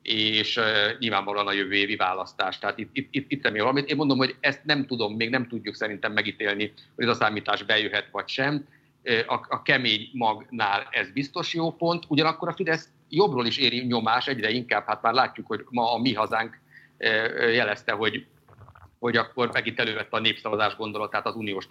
és 0.03 0.57
uh, 0.57 0.65
nyilvánvalóan 0.99 1.47
a 1.47 1.53
jövő 1.53 1.75
évi 1.75 1.97
választás. 1.97 2.59
Tehát 2.59 2.79
itt, 2.79 2.91
itt, 2.93 3.09
itt, 3.11 3.31
itt 3.31 3.43
remélem 3.43 3.67
valamit. 3.67 3.91
Én 3.91 3.97
mondom, 3.97 4.19
hogy 4.19 4.37
ezt 4.41 4.65
nem 4.65 4.87
tudom, 4.87 5.15
még 5.15 5.31
nem 5.31 5.49
tudjuk 5.49 5.75
szerintem 5.75 6.13
megítélni, 6.13 6.73
hogy 6.95 7.05
ez 7.05 7.11
a 7.11 7.15
számítás 7.15 7.63
bejöhet 7.63 8.09
vagy 8.11 8.29
sem. 8.29 8.67
A, 9.27 9.35
a 9.49 9.63
kemény 9.63 10.11
magnál 10.13 10.89
ez 10.91 11.11
biztos 11.11 11.55
jó 11.55 11.73
pont, 11.73 12.05
ugyanakkor 12.09 12.49
a 12.49 12.53
Fidesz 12.53 12.89
jobbról 13.09 13.47
is 13.47 13.57
éri 13.59 13.85
nyomás 13.85 14.27
egyre 14.27 14.51
inkább, 14.51 14.87
hát 14.87 15.03
már 15.03 15.13
látjuk, 15.13 15.47
hogy 15.47 15.65
ma 15.71 15.93
a 15.93 15.99
mi 15.99 16.15
hazánk 16.15 16.61
jelezte, 17.53 17.93
hogy 17.93 18.27
hogy 18.99 19.17
akkor 19.17 19.53
megint 19.53 19.81
elővette 19.81 20.17
a 20.17 20.21
népszavazás 20.21 20.77
gondolatát 20.77 21.27
az 21.27 21.35
uniós 21.35 21.67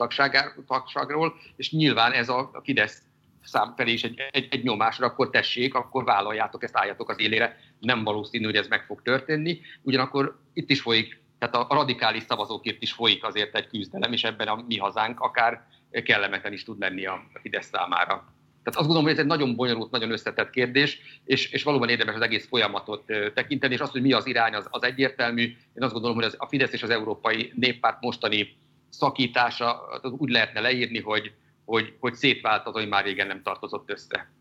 tagságról, 0.67 1.35
és 1.55 1.71
nyilván 1.71 2.11
ez 2.11 2.29
a 2.29 2.61
Fidesz 2.63 3.01
szám 3.43 3.73
felé 3.75 3.91
is 3.91 4.03
egy, 4.03 4.19
egy, 4.31 4.47
egy 4.51 4.63
nyomásra, 4.63 5.05
akkor 5.05 5.29
tessék, 5.29 5.73
akkor 5.73 6.03
vállaljátok, 6.03 6.63
ezt 6.63 6.77
álljatok 6.77 7.09
az 7.09 7.19
élére. 7.19 7.59
Nem 7.79 8.03
valószínű, 8.03 8.45
hogy 8.45 8.55
ez 8.55 8.67
meg 8.67 8.83
fog 8.85 9.01
történni. 9.01 9.59
Ugyanakkor 9.81 10.39
itt 10.53 10.69
is 10.69 10.81
folyik, 10.81 11.21
tehát 11.39 11.55
a 11.55 11.67
radikális 11.69 12.23
szavazókért 12.23 12.81
is 12.81 12.91
folyik 12.91 13.23
azért 13.23 13.55
egy 13.55 13.67
küzdelem, 13.67 14.13
és 14.13 14.23
ebben 14.23 14.47
a 14.47 14.63
mi 14.67 14.77
hazánk 14.77 15.19
akár 15.19 15.67
kellemetlen 16.03 16.53
is 16.53 16.63
tud 16.63 16.79
lenni 16.79 17.05
a 17.05 17.23
Fidesz 17.41 17.67
számára. 17.67 18.36
Tehát 18.67 18.81
azt 18.81 18.93
gondolom, 18.93 19.03
hogy 19.03 19.13
ez 19.13 19.19
egy 19.19 19.37
nagyon 19.37 19.55
bonyolult, 19.55 19.91
nagyon 19.91 20.11
összetett 20.11 20.49
kérdés, 20.49 20.99
és, 21.23 21.51
és 21.51 21.63
valóban 21.63 21.89
érdemes 21.89 22.15
az 22.15 22.21
egész 22.21 22.47
folyamatot 22.47 23.03
tekinteni, 23.33 23.73
és 23.73 23.79
az, 23.79 23.89
hogy 23.89 24.01
mi 24.01 24.13
az 24.13 24.27
irány, 24.27 24.53
az, 24.53 24.67
az 24.69 24.83
egyértelmű. 24.83 25.41
Én 25.73 25.83
azt 25.83 25.93
gondolom, 25.93 26.15
hogy 26.15 26.25
az, 26.25 26.35
a 26.37 26.47
Fidesz 26.47 26.73
és 26.73 26.83
az 26.83 26.89
Európai 26.89 27.53
Néppárt 27.55 28.01
mostani 28.01 28.57
szakítása 28.89 29.87
az 29.87 30.11
úgy 30.11 30.29
lehetne 30.29 30.59
leírni, 30.59 31.01
hogy, 31.01 31.33
hogy, 31.65 31.95
hogy 31.99 32.13
szétvált 32.13 32.65
az, 32.67 32.73
hogy 32.73 32.87
már 32.87 33.03
régen 33.03 33.27
nem 33.27 33.41
tartozott 33.41 33.89
össze. 33.89 34.31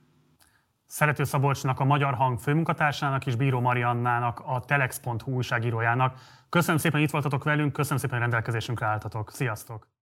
Szerető 0.87 1.25
Szabolcsnak, 1.25 1.81
a 1.81 1.85
Magyar 1.85 2.15
Hang 2.15 2.39
főmunkatársának 2.39 3.27
és 3.27 3.35
Bíró 3.35 3.61
Mariannának, 3.61 4.41
a 4.47 4.65
telex.hu 4.67 5.33
újságírójának. 5.33 6.19
Köszönöm 6.49 6.79
szépen, 6.79 7.01
itt 7.01 7.11
voltatok 7.11 7.45
velünk, 7.45 7.73
köszönöm 7.73 7.99
szépen, 7.99 8.19
hogy 8.19 8.29
rendelkezésünkre 8.29 8.87
álltatok. 8.87 9.31
Sziasztok! 9.31 9.87